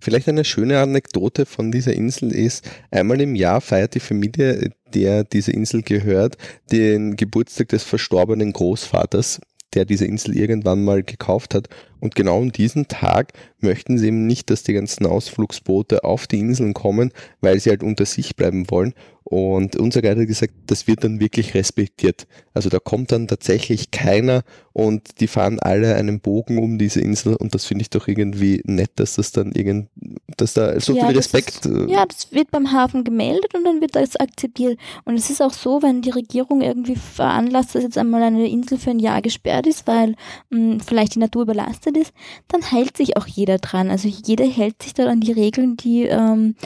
Vielleicht 0.00 0.28
eine 0.28 0.44
schöne 0.44 0.80
Anekdote 0.80 1.44
von 1.44 1.70
dieser 1.70 1.92
Insel 1.92 2.32
ist, 2.32 2.68
einmal 2.90 3.20
im 3.20 3.34
Jahr 3.34 3.60
feiert 3.60 3.94
die 3.94 4.00
Familie, 4.00 4.70
der 4.94 5.24
diese 5.24 5.52
Insel 5.52 5.82
gehört, 5.82 6.36
den 6.72 7.16
Geburtstag 7.16 7.68
des 7.68 7.84
verstorbenen 7.84 8.52
Großvaters, 8.52 9.40
der 9.74 9.84
diese 9.84 10.06
Insel 10.06 10.36
irgendwann 10.36 10.84
mal 10.84 11.02
gekauft 11.02 11.54
hat. 11.54 11.68
Und 12.00 12.14
genau 12.14 12.40
an 12.40 12.50
diesem 12.50 12.88
Tag 12.88 13.32
möchten 13.60 13.98
sie 13.98 14.08
eben 14.08 14.26
nicht, 14.26 14.50
dass 14.50 14.62
die 14.62 14.72
ganzen 14.72 15.06
Ausflugsboote 15.06 16.02
auf 16.02 16.26
die 16.26 16.40
Inseln 16.40 16.72
kommen, 16.72 17.12
weil 17.40 17.60
sie 17.60 17.70
halt 17.70 17.82
unter 17.82 18.06
sich 18.06 18.36
bleiben 18.36 18.70
wollen. 18.70 18.94
Und 19.30 19.76
unser 19.76 20.02
Guide 20.02 20.22
hat 20.22 20.26
gesagt, 20.26 20.54
das 20.66 20.88
wird 20.88 21.04
dann 21.04 21.20
wirklich 21.20 21.54
respektiert. 21.54 22.26
Also 22.52 22.68
da 22.68 22.80
kommt 22.80 23.12
dann 23.12 23.28
tatsächlich 23.28 23.92
keiner 23.92 24.42
und 24.72 25.20
die 25.20 25.28
fahren 25.28 25.60
alle 25.60 25.94
einen 25.94 26.18
Bogen 26.18 26.58
um 26.58 26.78
diese 26.78 27.00
Insel 27.00 27.36
und 27.36 27.54
das 27.54 27.64
finde 27.64 27.82
ich 27.82 27.90
doch 27.90 28.08
irgendwie 28.08 28.60
nett, 28.64 28.90
dass 28.96 29.14
das 29.14 29.30
dann 29.30 29.52
irgend, 29.52 29.88
dass 30.36 30.54
da 30.54 30.80
so 30.80 30.96
ja, 30.96 31.06
viel 31.06 31.16
Respekt. 31.16 31.64
Ist, 31.64 31.66
äh, 31.66 31.86
ja, 31.86 32.04
das 32.06 32.32
wird 32.32 32.50
beim 32.50 32.72
Hafen 32.72 33.04
gemeldet 33.04 33.54
und 33.54 33.62
dann 33.62 33.80
wird 33.80 33.94
das 33.94 34.16
akzeptiert. 34.16 34.80
Und 35.04 35.14
es 35.14 35.30
ist 35.30 35.40
auch 35.40 35.52
so, 35.52 35.80
wenn 35.80 36.02
die 36.02 36.10
Regierung 36.10 36.60
irgendwie 36.60 36.96
veranlasst, 36.96 37.76
dass 37.76 37.84
jetzt 37.84 37.98
einmal 37.98 38.24
eine 38.24 38.48
Insel 38.48 38.78
für 38.78 38.90
ein 38.90 38.98
Jahr 38.98 39.22
gesperrt 39.22 39.68
ist, 39.68 39.86
weil 39.86 40.16
mh, 40.50 40.72
hm, 40.72 40.80
vielleicht 40.80 41.14
die 41.14 41.20
Natur 41.20 41.42
überlastet 41.42 41.96
ist, 41.96 42.12
dann 42.48 42.62
hält 42.62 42.96
sich 42.96 43.16
auch 43.16 43.28
jeder 43.28 43.58
dran. 43.58 43.90
Also 43.90 44.08
jeder 44.08 44.44
hält 44.44 44.82
sich 44.82 44.92
da 44.92 45.06
an 45.06 45.20
die 45.20 45.30
Regeln, 45.30 45.76
die 45.76 46.06
ähm, 46.06 46.56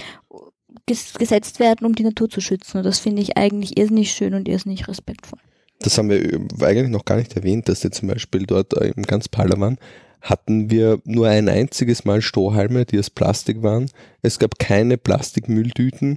gesetzt 0.86 1.60
werden, 1.60 1.86
um 1.86 1.94
die 1.94 2.04
Natur 2.04 2.28
zu 2.28 2.40
schützen. 2.40 2.78
Und 2.78 2.84
das 2.84 2.98
finde 2.98 3.22
ich 3.22 3.36
eigentlich 3.36 3.76
irrsinnig 3.76 4.12
schön 4.12 4.34
und 4.34 4.48
irrsinnig 4.48 4.88
respektvoll. 4.88 5.38
Das 5.80 5.98
haben 5.98 6.08
wir 6.08 6.66
eigentlich 6.66 6.88
noch 6.88 7.04
gar 7.04 7.16
nicht 7.16 7.36
erwähnt, 7.36 7.68
dass 7.68 7.84
wir 7.84 7.90
zum 7.90 8.08
Beispiel 8.08 8.46
dort 8.46 8.72
im 8.74 9.02
ganz 9.02 9.28
Palawan 9.28 9.78
hatten 10.22 10.70
wir 10.70 11.00
nur 11.04 11.28
ein 11.28 11.50
einziges 11.50 12.06
Mal 12.06 12.22
Strohhalme, 12.22 12.86
die 12.86 12.98
aus 12.98 13.10
Plastik 13.10 13.62
waren. 13.62 13.90
Es 14.22 14.38
gab 14.38 14.58
keine 14.58 14.96
Plastikmülltüten. 14.96 16.16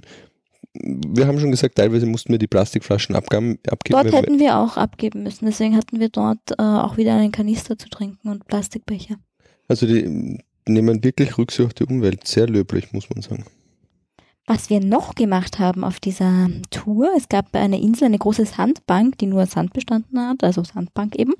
Wir 0.72 1.26
haben 1.26 1.38
schon 1.38 1.50
gesagt, 1.50 1.74
teilweise 1.74 2.06
mussten 2.06 2.32
wir 2.32 2.38
die 2.38 2.46
Plastikflaschen 2.46 3.14
abgeben. 3.14 3.58
Dort 3.90 4.12
hätten 4.12 4.38
wir 4.38 4.56
auch 4.56 4.78
abgeben 4.78 5.24
müssen. 5.24 5.44
Deswegen 5.44 5.76
hatten 5.76 6.00
wir 6.00 6.08
dort 6.08 6.52
äh, 6.52 6.62
auch 6.62 6.96
wieder 6.96 7.16
einen 7.16 7.32
Kanister 7.32 7.76
zu 7.76 7.90
trinken 7.90 8.28
und 8.28 8.46
Plastikbecher. 8.46 9.16
Also 9.66 9.86
die 9.86 10.38
nehmen 10.66 11.04
wirklich 11.04 11.36
Rücksicht 11.36 11.66
auf 11.66 11.74
die 11.74 11.84
Umwelt. 11.84 12.26
Sehr 12.26 12.46
löblich, 12.46 12.92
muss 12.92 13.10
man 13.10 13.20
sagen 13.20 13.44
was 14.48 14.70
wir 14.70 14.80
noch 14.80 15.14
gemacht 15.14 15.58
haben 15.58 15.84
auf 15.84 16.00
dieser 16.00 16.48
Tour. 16.70 17.10
Es 17.16 17.28
gab 17.28 17.52
bei 17.52 17.60
einer 17.60 17.78
Insel 17.78 18.06
eine 18.06 18.18
große 18.18 18.46
Sandbank, 18.46 19.18
die 19.18 19.26
nur 19.26 19.46
Sand 19.46 19.74
bestanden 19.74 20.18
hat, 20.18 20.42
also 20.42 20.64
Sandbank 20.64 21.16
eben. 21.16 21.34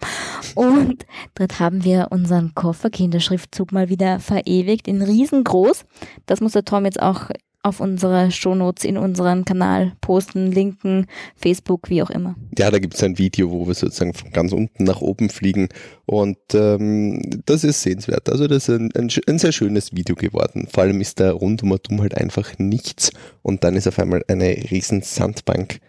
Und 0.55 1.07
dort 1.35 1.59
haben 1.59 1.85
wir 1.85 2.09
unseren 2.11 2.55
Kofferkinderschriftzug 2.55 3.73
mal 3.73 3.89
wieder 3.89 4.21
verewigt 4.21 4.87
in 4.87 5.03
riesengroß. 5.03 5.87
Das 6.27 6.41
muss 6.41 6.53
der 6.53 6.67
Tom 6.67 6.85
jetzt 6.85 7.01
auch 7.01 7.31
auf 7.69 7.81
unsere 7.81 8.31
Shownotes 8.31 8.85
in 8.85 8.97
unseren 8.97 9.45
Kanal 9.45 9.93
posten, 10.01 10.51
linken, 10.51 11.07
Facebook, 11.37 11.91
wie 11.91 12.03
auch 12.03 12.11
immer. 12.11 12.35
Ja, 12.59 12.71
da 12.71 12.79
gibt 12.79 12.95
es 12.95 13.03
ein 13.03 13.19
Video, 13.19 13.51
wo 13.51 13.67
wir 13.67 13.75
sozusagen 13.75 14.15
von 14.15 14.31
ganz 14.31 14.53
unten 14.53 14.85
nach 14.85 15.01
oben 15.01 15.31
fliegen 15.31 15.69
und 16.07 16.39
ähm, 16.55 17.43
das 17.47 17.65
ist 17.65 17.83
sehenswert. 17.83 18.29
Also 18.29 18.47
das 18.47 18.69
ist 18.69 18.75
ein, 18.75 18.91
ein, 18.97 19.11
ein, 19.29 19.39
sehr 19.39 19.53
schönes 19.53 19.95
Video 19.95 20.17
geworden. 20.17 20.67
Vor 20.71 20.85
allem 20.85 21.01
ist 21.01 21.21
da 21.21 21.33
rund 21.33 21.63
um 21.63 22.01
halt 22.01 22.17
einfach 22.17 22.59
nichts 22.59 23.13
und 23.43 23.65
dann 23.65 23.77
ist 23.77 23.87
auf 23.87 23.99
einmal 23.99 24.25
eine 24.29 24.49
riesen 24.71 25.03
Sandbank 25.03 25.81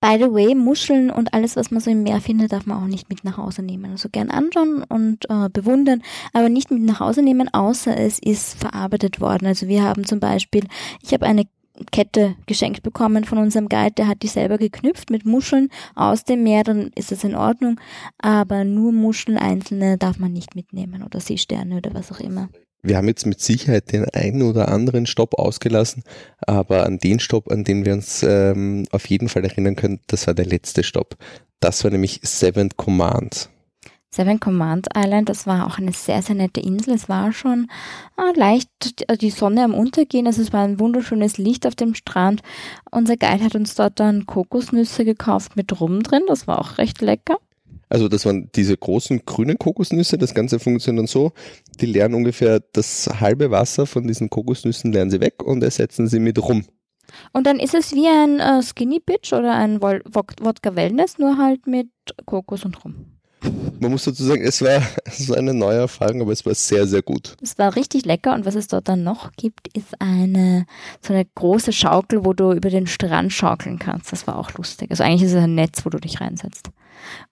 By 0.00 0.18
the 0.18 0.30
way, 0.30 0.54
Muscheln 0.54 1.10
und 1.10 1.32
alles, 1.32 1.56
was 1.56 1.70
man 1.70 1.80
so 1.80 1.90
im 1.90 2.02
Meer 2.02 2.20
findet, 2.20 2.52
darf 2.52 2.66
man 2.66 2.82
auch 2.82 2.86
nicht 2.86 3.08
mit 3.08 3.24
nach 3.24 3.38
Hause 3.38 3.62
nehmen. 3.62 3.92
Also 3.92 4.10
gern 4.10 4.30
anschauen 4.30 4.82
und 4.82 5.24
äh, 5.30 5.48
bewundern, 5.48 6.02
aber 6.34 6.50
nicht 6.50 6.70
mit 6.70 6.82
nach 6.82 7.00
Hause 7.00 7.22
nehmen, 7.22 7.48
außer 7.52 7.96
es 7.96 8.18
ist 8.18 8.58
verarbeitet 8.58 9.20
worden. 9.20 9.46
Also 9.46 9.66
wir 9.66 9.82
haben 9.82 10.04
zum 10.04 10.20
Beispiel, 10.20 10.64
ich 11.02 11.14
habe 11.14 11.24
eine 11.24 11.46
Kette 11.90 12.36
geschenkt 12.46 12.82
bekommen 12.82 13.24
von 13.24 13.38
unserem 13.38 13.68
Guide, 13.68 13.94
der 13.96 14.06
hat 14.06 14.22
die 14.22 14.28
selber 14.28 14.58
geknüpft 14.58 15.10
mit 15.10 15.26
Muscheln 15.26 15.70
aus 15.94 16.24
dem 16.24 16.42
Meer, 16.44 16.62
dann 16.62 16.90
ist 16.94 17.10
das 17.10 17.24
in 17.24 17.34
Ordnung, 17.34 17.80
aber 18.18 18.64
nur 18.64 18.92
Muscheln 18.92 19.38
einzelne 19.38 19.98
darf 19.98 20.18
man 20.18 20.32
nicht 20.32 20.54
mitnehmen 20.54 21.02
oder 21.02 21.18
Seesterne 21.20 21.78
oder 21.78 21.92
was 21.94 22.12
auch 22.12 22.20
immer. 22.20 22.48
Wir 22.84 22.98
haben 22.98 23.08
jetzt 23.08 23.24
mit 23.24 23.40
Sicherheit 23.40 23.92
den 23.92 24.04
einen 24.10 24.42
oder 24.42 24.68
anderen 24.68 25.06
Stopp 25.06 25.38
ausgelassen, 25.38 26.02
aber 26.46 26.84
an 26.84 26.98
den 26.98 27.18
Stopp, 27.18 27.50
an 27.50 27.64
den 27.64 27.86
wir 27.86 27.94
uns 27.94 28.22
ähm, 28.22 28.86
auf 28.90 29.08
jeden 29.08 29.30
Fall 29.30 29.42
erinnern 29.42 29.74
können, 29.74 30.00
das 30.06 30.26
war 30.26 30.34
der 30.34 30.44
letzte 30.44 30.84
Stopp. 30.84 31.16
Das 31.60 31.82
war 31.82 31.90
nämlich 31.90 32.20
Seventh 32.22 32.76
Command. 32.76 33.48
Seven 34.10 34.38
Command 34.38 34.88
Island, 34.94 35.30
das 35.30 35.46
war 35.46 35.66
auch 35.66 35.78
eine 35.78 35.92
sehr, 35.92 36.20
sehr 36.20 36.36
nette 36.36 36.60
Insel. 36.60 36.94
Es 36.94 37.08
war 37.08 37.32
schon 37.32 37.68
äh, 38.18 38.38
leicht 38.38 38.68
die 39.20 39.30
Sonne 39.30 39.64
am 39.64 39.74
Untergehen, 39.74 40.26
also 40.26 40.42
es 40.42 40.52
war 40.52 40.62
ein 40.62 40.78
wunderschönes 40.78 41.38
Licht 41.38 41.66
auf 41.66 41.74
dem 41.74 41.94
Strand. 41.94 42.42
Unser 42.90 43.16
Guide 43.16 43.42
hat 43.42 43.54
uns 43.54 43.74
dort 43.74 43.98
dann 43.98 44.26
Kokosnüsse 44.26 45.06
gekauft 45.06 45.56
mit 45.56 45.80
Rum 45.80 46.02
drin, 46.02 46.22
das 46.28 46.46
war 46.46 46.58
auch 46.58 46.76
recht 46.76 47.00
lecker. 47.00 47.38
Also 47.94 48.08
das 48.08 48.26
waren 48.26 48.50
diese 48.56 48.76
großen 48.76 49.24
grünen 49.24 49.56
Kokosnüsse. 49.56 50.18
Das 50.18 50.34
Ganze 50.34 50.58
funktioniert 50.58 51.02
dann 51.02 51.06
so, 51.06 51.30
die 51.80 51.86
leeren 51.86 52.14
ungefähr 52.14 52.58
das 52.72 53.08
halbe 53.20 53.52
Wasser 53.52 53.86
von 53.86 54.08
diesen 54.08 54.30
Kokosnüssen 54.30 54.90
leeren 54.90 55.12
sie 55.12 55.20
weg 55.20 55.44
und 55.44 55.62
ersetzen 55.62 56.08
sie 56.08 56.18
mit 56.18 56.42
Rum. 56.42 56.64
Und 57.32 57.46
dann 57.46 57.60
ist 57.60 57.72
es 57.72 57.92
wie 57.92 58.08
ein 58.08 58.40
äh, 58.40 58.64
Skinny 58.64 58.98
Bitch 58.98 59.32
oder 59.32 59.54
ein 59.54 59.80
Wodka 59.80 60.74
Wellness, 60.74 61.18
nur 61.18 61.38
halt 61.38 61.68
mit 61.68 61.86
Kokos 62.26 62.64
und 62.64 62.84
Rum. 62.84 62.96
Man 63.78 63.92
muss 63.92 64.02
dazu 64.02 64.24
sagen, 64.24 64.42
es 64.42 64.60
war, 64.60 64.82
es 65.04 65.28
war 65.28 65.36
eine 65.36 65.54
neue 65.54 65.78
Erfahrung, 65.78 66.22
aber 66.22 66.32
es 66.32 66.44
war 66.44 66.54
sehr, 66.56 66.88
sehr 66.88 67.02
gut. 67.02 67.36
Es 67.42 67.58
war 67.58 67.76
richtig 67.76 68.06
lecker 68.06 68.34
und 68.34 68.44
was 68.44 68.56
es 68.56 68.66
dort 68.66 68.88
dann 68.88 69.04
noch 69.04 69.30
gibt, 69.36 69.68
ist 69.76 70.00
eine 70.00 70.66
so 71.00 71.12
eine 71.12 71.26
große 71.32 71.72
Schaukel, 71.72 72.24
wo 72.24 72.32
du 72.32 72.50
über 72.50 72.70
den 72.70 72.88
Strand 72.88 73.32
schaukeln 73.32 73.78
kannst. 73.78 74.10
Das 74.10 74.26
war 74.26 74.36
auch 74.36 74.52
lustig. 74.54 74.90
Also 74.90 75.04
eigentlich 75.04 75.22
ist 75.22 75.34
es 75.34 75.44
ein 75.44 75.54
Netz, 75.54 75.86
wo 75.86 75.90
du 75.90 75.98
dich 75.98 76.20
reinsetzt. 76.20 76.70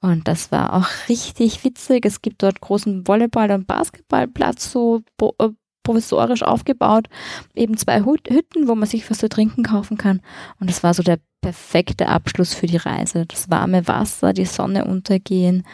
Und 0.01 0.29
das 0.29 0.53
war 0.53 0.73
auch 0.73 1.09
richtig 1.09 1.65
witzig. 1.65 2.05
Es 2.05 2.23
gibt 2.23 2.43
dort 2.43 2.61
großen 2.61 3.07
Volleyball- 3.07 3.53
und 3.53 3.67
Basketballplatz, 3.67 4.71
so 4.71 5.03
äh, 5.39 5.49
provisorisch 5.83 6.43
aufgebaut. 6.43 7.09
Eben 7.55 7.77
zwei 7.77 8.05
Hütten, 8.05 8.69
wo 8.69 8.75
man 8.75 8.89
sich 8.89 9.09
was 9.11 9.19
zu 9.19 9.29
trinken 9.29 9.63
kaufen 9.63 9.97
kann. 9.97 10.21
Und 10.61 10.71
das 10.71 10.83
war 10.83 10.95
so 10.95 11.03
der 11.03 11.19
perfekte 11.41 12.09
Abschluss 12.09 12.55
für 12.55 12.67
die 12.67 12.77
Reise. 12.77 13.27
Das 13.27 13.51
warme 13.51 13.87
Wasser, 13.89 14.33
die 14.33 14.45
Sonne 14.45 14.85
untergehen, 14.85 15.65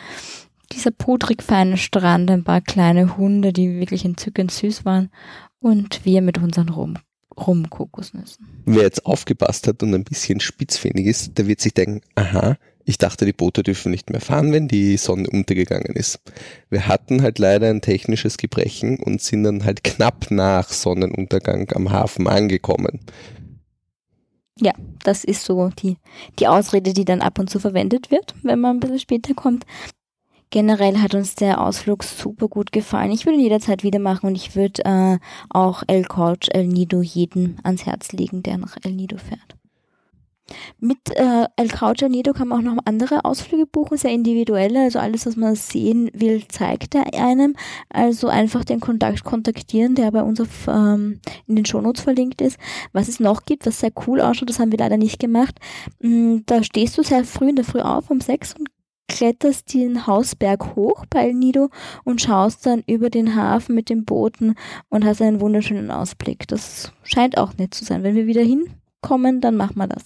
dieser 0.73 0.91
pudrig 0.91 1.43
feine 1.43 1.77
Strand, 1.77 2.31
ein 2.31 2.45
paar 2.45 2.61
kleine 2.61 3.17
Hunde, 3.17 3.53
die 3.53 3.79
wirklich 3.79 4.05
entzückend 4.05 4.51
süß 4.51 4.85
waren 4.85 5.11
und 5.61 6.05
wir 6.05 6.23
mit 6.23 6.39
unseren 6.39 6.69
Rum 6.69 6.99
Rum-Kokosnüssen. 7.39 8.47
Wer 8.65 8.83
jetzt 8.83 9.07
aufgepasst 9.07 9.69
hat 9.69 9.83
und 9.83 9.95
ein 9.95 10.05
bisschen 10.05 10.41
spitzfindig 10.41 11.07
ist, 11.07 11.39
der 11.39 11.47
wird 11.47 11.61
sich 11.61 11.73
denken, 11.73 12.01
aha, 12.17 12.57
ich 12.89 12.97
dachte, 12.97 13.27
die 13.27 13.35
Boote 13.35 13.63
dürfen 13.63 13.91
nicht 13.91 14.09
mehr 14.09 14.23
fahren, 14.23 14.51
wenn 14.51 14.67
die 14.67 14.97
Sonne 14.97 15.29
untergegangen 15.29 15.95
ist. 15.95 16.21
Wir 16.71 16.89
hatten 16.89 17.21
halt 17.21 17.39
leider 17.39 17.69
ein 17.69 17.83
technisches 17.83 18.39
Gebrechen 18.39 18.99
und 18.99 19.21
sind 19.21 19.45
dann 19.45 19.65
halt 19.65 19.85
knapp 19.85 20.31
nach 20.31 20.71
Sonnenuntergang 20.71 21.71
am 21.75 21.93
Hafen 21.93 22.27
angekommen. 22.27 23.01
Ja, 24.59 24.73
das 25.05 25.25
ist 25.25 25.45
so 25.45 25.69
die, 25.69 25.99
die 26.39 26.49
Ausrede, 26.49 26.95
die 26.95 27.05
dann 27.05 27.21
ab 27.21 27.39
und 27.39 27.51
zu 27.51 27.61
verwendet 27.61 28.11
wird, 28.11 28.35
wenn 28.43 28.59
man 28.59 28.77
ein 28.77 28.81
bisschen 28.81 29.01
später 29.01 29.35
kommt. 29.35 29.67
Generell 30.49 30.97
hat 30.97 31.15
uns 31.15 31.35
der 31.35 31.61
Ausflug 31.61 32.03
super 32.03 32.49
gut 32.49 32.73
gefallen. 32.73 33.13
Ich 33.13 33.27
würde 33.27 33.37
ihn 33.37 33.45
jederzeit 33.45 33.83
wieder 33.83 33.99
machen 33.99 34.29
und 34.29 34.35
ich 34.35 34.57
würde 34.57 34.83
äh, 34.87 35.19
auch 35.51 35.83
El 35.89 36.05
Couch 36.05 36.49
El 36.51 36.67
Nido 36.67 37.03
jedem 37.03 37.57
ans 37.65 37.85
Herz 37.85 38.13
legen, 38.13 38.43
der 38.43 38.57
nach 38.57 38.79
El 38.83 38.93
Nido 38.93 39.19
fährt. 39.19 39.58
Mit 40.81 40.99
äh, 41.15 41.47
El 41.57 41.69
Couch 41.69 42.03
Nido 42.03 42.33
kann 42.33 42.49
man 42.49 42.59
auch 42.59 42.75
noch 42.75 42.83
andere 42.85 43.25
Ausflüge 43.25 43.67
buchen, 43.67 43.99
sehr 43.99 44.13
individuelle. 44.13 44.85
Also 44.85 44.99
alles, 44.99 45.27
was 45.27 45.37
man 45.37 45.55
sehen 45.55 46.11
will, 46.15 46.47
zeigt 46.49 46.95
er 46.95 47.13
einem. 47.15 47.55
Also 47.89 48.29
einfach 48.29 48.65
den 48.65 48.81
Kontakt 48.81 49.25
kontaktieren, 49.25 49.95
der 49.95 50.11
bei 50.11 50.23
uns 50.23 50.41
auf, 50.41 50.67
ähm, 50.69 51.21
in 51.47 51.57
den 51.57 51.65
Shownotes 51.65 52.03
verlinkt 52.03 52.41
ist. 52.41 52.59
Was 52.93 53.09
es 53.09 53.21
noch 53.21 53.45
gibt, 53.45 53.67
was 53.67 53.81
sehr 53.81 53.93
cool 54.07 54.21
ausschaut, 54.21 54.49
das 54.49 54.59
haben 54.59 54.73
wir 54.73 54.79
leider 54.79 54.97
nicht 54.97 55.19
gemacht. 55.19 55.59
Mm, 56.01 56.39
da 56.47 56.63
stehst 56.63 56.97
du 56.99 57.03
sehr 57.03 57.25
früh 57.25 57.51
in 57.51 57.57
der 57.57 57.65
Früh 57.65 57.81
auf 57.81 58.11
um 58.11 58.21
sechs 58.21 58.55
und 58.55 58.69
kletterst 59.09 59.75
den 59.75 60.07
Hausberg 60.07 60.77
hoch 60.77 61.05
bei 61.11 61.27
El 61.27 61.35
Nido 61.35 61.71
und 62.05 62.21
schaust 62.21 62.65
dann 62.67 62.85
über 62.87 63.11
den 63.11 63.35
Hafen 63.35 63.75
mit 63.75 63.89
den 63.91 64.05
Booten 64.05 64.55
und 64.91 65.05
hast 65.05 65.23
einen 65.23 65.41
wunderschönen 65.41 65.91
Ausblick. 65.91 66.47
Das 66.47 66.93
scheint 67.03 67.37
auch 67.39 67.57
nett 67.57 67.75
zu 67.75 67.85
sein. 67.85 68.03
Wenn 68.03 68.15
wir 68.15 68.27
wieder 68.27 68.43
hinkommen, 68.43 69.41
dann 69.41 69.57
machen 69.57 69.77
wir 69.77 69.89
das. 69.89 70.05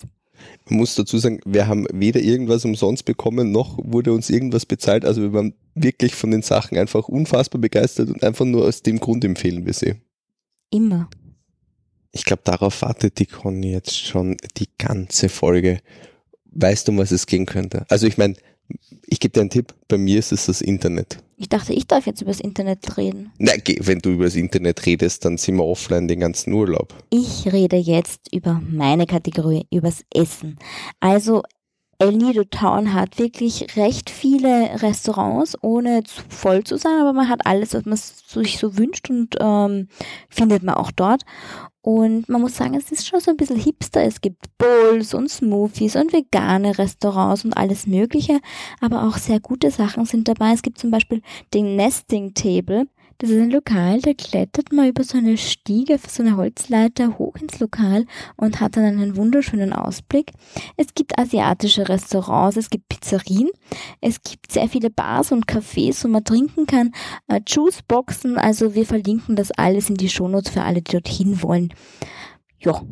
Man 0.69 0.79
muss 0.79 0.95
dazu 0.95 1.19
sagen, 1.19 1.41
wir 1.45 1.67
haben 1.67 1.87
weder 1.93 2.21
irgendwas 2.21 2.65
umsonst 2.65 3.05
bekommen, 3.05 3.53
noch 3.53 3.79
wurde 3.83 4.13
uns 4.13 4.31
irgendwas 4.31 4.67
bezahlt. 4.67 5.05
Also 5.05 5.23
wir 5.23 5.33
waren 5.33 5.55
wirklich 5.75 6.15
von 6.15 6.31
den 6.31 6.43
Sachen 6.43 6.79
einfach 6.79 7.09
unfassbar 7.09 7.61
begeistert 7.61 8.09
und 8.09 8.23
einfach 8.23 8.45
nur 8.45 8.65
aus 8.65 8.83
dem 8.83 9.01
Grund 9.01 9.25
empfehlen 9.25 9.67
wir 9.67 9.73
sie. 9.73 9.95
Immer. 10.71 11.09
Ich 12.13 12.25
glaube, 12.25 12.43
darauf 12.45 12.83
wartet 12.83 13.19
die 13.19 13.27
Conny 13.27 13.73
jetzt 13.73 13.99
schon 13.99 14.37
die 14.57 14.69
ganze 14.79 15.29
Folge. 15.29 15.81
Weißt 16.51 16.87
du, 16.87 16.93
um 16.93 16.99
was 16.99 17.11
es 17.11 17.27
gehen 17.27 17.47
könnte? 17.47 17.87
Also 17.89 18.07
ich 18.07 18.19
meine, 18.19 18.35
ich 19.07 19.21
gebe 19.21 19.33
dir 19.33 19.41
einen 19.41 19.51
Tipp, 19.51 19.75
bei 19.89 19.99
mir 19.99 20.19
ist 20.19 20.33
es 20.33 20.47
das 20.47 20.61
Internet. 20.61 21.19
Ich 21.37 21.49
dachte, 21.49 21.73
ich 21.73 21.87
darf 21.87 22.07
jetzt 22.07 22.21
über 22.23 22.31
das 22.31 22.41
Internet 22.41 22.97
reden. 22.97 23.33
Nein, 23.39 23.63
wenn 23.81 23.99
du 23.99 24.11
über 24.11 24.25
das 24.25 24.37
Internet 24.37 24.87
redest, 24.87 25.25
dann 25.25 25.39
sind 25.39 25.57
wir 25.57 25.65
offline 25.65 26.07
den 26.07 26.21
ganzen 26.21 26.53
Urlaub. 26.53 26.95
Ich 27.11 27.53
rede 27.53 27.77
jetzt 27.77 28.33
über 28.33 28.61
meine 28.65 29.07
Kategorie, 29.07 29.67
übers 29.71 30.05
Essen. 30.15 30.59
Also 31.01 31.43
El 32.03 32.15
Nido 32.15 32.43
Town 32.43 32.95
hat 32.95 33.21
wirklich 33.21 33.77
recht 33.77 34.11
viele 34.11 34.83
Restaurants, 34.83 35.57
ohne 35.63 36.03
zu 36.03 36.21
voll 36.29 36.65
zu 36.65 36.77
sein, 36.77 37.01
aber 37.01 37.13
man 37.13 37.29
hat 37.29 37.47
alles, 37.47 37.75
was 37.75 37.85
man 37.85 37.97
sich 37.97 38.59
so 38.59 38.77
wünscht 38.77 39.09
und 39.09 39.37
ähm, 39.39 39.87
findet 40.29 40.65
man 40.65 40.75
auch 40.75 40.91
dort. 40.91 41.23
Und 41.81 42.29
man 42.29 42.41
muss 42.41 42.57
sagen, 42.57 42.75
es 42.75 42.91
ist 42.91 43.07
schon 43.07 43.21
so 43.21 43.31
ein 43.31 43.37
bisschen 43.37 43.55
hipster. 43.55 44.03
Es 44.03 44.21
gibt 44.21 44.47
Bowls 44.59 45.15
und 45.15 45.31
Smoothies 45.31 45.95
und 45.95 46.13
vegane 46.13 46.77
Restaurants 46.77 47.45
und 47.45 47.57
alles 47.57 47.87
Mögliche. 47.87 48.41
Aber 48.81 49.07
auch 49.07 49.17
sehr 49.17 49.39
gute 49.39 49.71
Sachen 49.71 50.05
sind 50.05 50.27
dabei. 50.27 50.53
Es 50.55 50.63
gibt 50.63 50.79
zum 50.79 50.91
Beispiel 50.91 51.23
den 51.55 51.77
Nesting 51.77 52.35
Table. 52.35 52.89
Das 53.23 53.31
ist 53.31 53.41
ein 53.41 53.53
Lokal, 53.53 54.01
da 54.01 54.15
klettert 54.15 54.73
man 54.73 54.89
über 54.89 55.05
so 55.05 55.17
eine 55.17 55.37
Stiege, 55.39 55.97
so 56.09 56.25
eine 56.25 56.37
Holzleiter 56.37 57.21
hoch 57.21 57.37
ins 57.37 57.61
Lokal 57.61 58.05
und 58.37 58.61
hat 58.61 58.77
dann 58.77 58.83
einen 58.83 59.15
wunderschönen 59.15 59.73
Ausblick. 59.73 60.33
Es 60.77 60.93
gibt 60.93 61.17
asiatische 61.17 61.89
Restaurants, 61.89 62.57
es 62.57 62.69
gibt 62.69 62.89
Pizzerien, 62.89 63.49
es 64.01 64.25
gibt 64.25 64.51
sehr 64.51 64.69
viele 64.69 64.91
Bars 64.91 65.31
und 65.31 65.47
Cafés, 65.47 66.03
wo 66.03 66.09
man 66.09 66.25
trinken 66.25 66.67
kann, 66.67 66.91
äh, 67.29 67.41
Juiceboxen, 67.47 68.39
also 68.39 68.75
wir 68.75 68.87
verlinken 68.87 69.37
das 69.37 69.53
alles 69.53 69.89
in 69.89 69.95
die 69.95 70.09
Shownotes 70.09 70.51
für 70.51 70.63
alle, 70.63 70.83
die 70.83 70.91
dorthin 70.91 71.43
wollen. 71.43 71.73
Ja, 72.59 72.83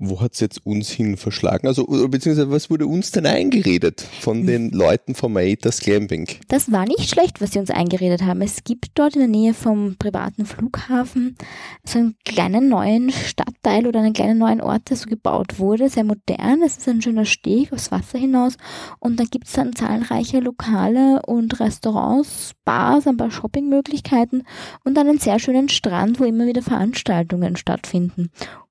wo 0.00 0.20
hat 0.20 0.32
es 0.32 0.40
jetzt 0.40 0.64
uns 0.64 0.90
hin 0.90 1.18
verschlagen? 1.18 1.68
Also, 1.68 1.84
beziehungsweise 2.08 2.50
was 2.50 2.70
wurde 2.70 2.86
uns 2.86 3.10
denn 3.10 3.26
eingeredet 3.26 4.00
von 4.20 4.38
hm. 4.38 4.46
den 4.46 4.70
Leuten 4.70 5.14
vom 5.14 5.36
Aetas 5.36 5.80
Glamping? 5.80 6.26
Das 6.48 6.72
war 6.72 6.86
nicht 6.86 7.10
schlecht, 7.10 7.40
was 7.42 7.52
sie 7.52 7.58
uns 7.58 7.70
eingeredet 7.70 8.22
haben. 8.22 8.40
Es 8.40 8.64
gibt 8.64 8.92
dort 8.94 9.14
in 9.14 9.20
der 9.20 9.28
Nähe 9.28 9.52
vom 9.52 9.96
privaten 9.98 10.46
Flughafen 10.46 11.36
so 11.84 11.98
einen 11.98 12.16
kleinen 12.24 12.70
neuen 12.70 13.10
Stadtteil 13.10 13.86
oder 13.86 14.00
einen 14.00 14.14
kleinen 14.14 14.38
neuen 14.38 14.62
Ort, 14.62 14.88
der 14.88 14.96
so 14.96 15.06
gebaut 15.06 15.58
wurde, 15.58 15.90
sehr 15.90 16.04
modern. 16.04 16.62
Es 16.64 16.78
ist 16.78 16.88
ein 16.88 17.02
schöner 17.02 17.26
Steg 17.26 17.70
aufs 17.72 17.92
Wasser 17.92 18.18
hinaus 18.18 18.56
und 19.00 19.20
da 19.20 19.24
gibt 19.24 19.48
es 19.48 19.52
dann 19.52 19.76
zahlreiche 19.76 20.40
Lokale 20.40 21.20
und 21.26 21.60
Restaurants, 21.60 22.52
Bars, 22.64 23.06
ein 23.06 23.18
paar 23.18 23.30
Shoppingmöglichkeiten 23.30 24.44
und 24.84 24.96
einen 24.96 25.18
sehr 25.18 25.38
schönen 25.38 25.68
Strand, 25.68 26.20
wo 26.20 26.24
immer 26.24 26.46
wieder 26.46 26.62
Veranstaltungen 26.62 27.56
stattfinden. 27.56 28.30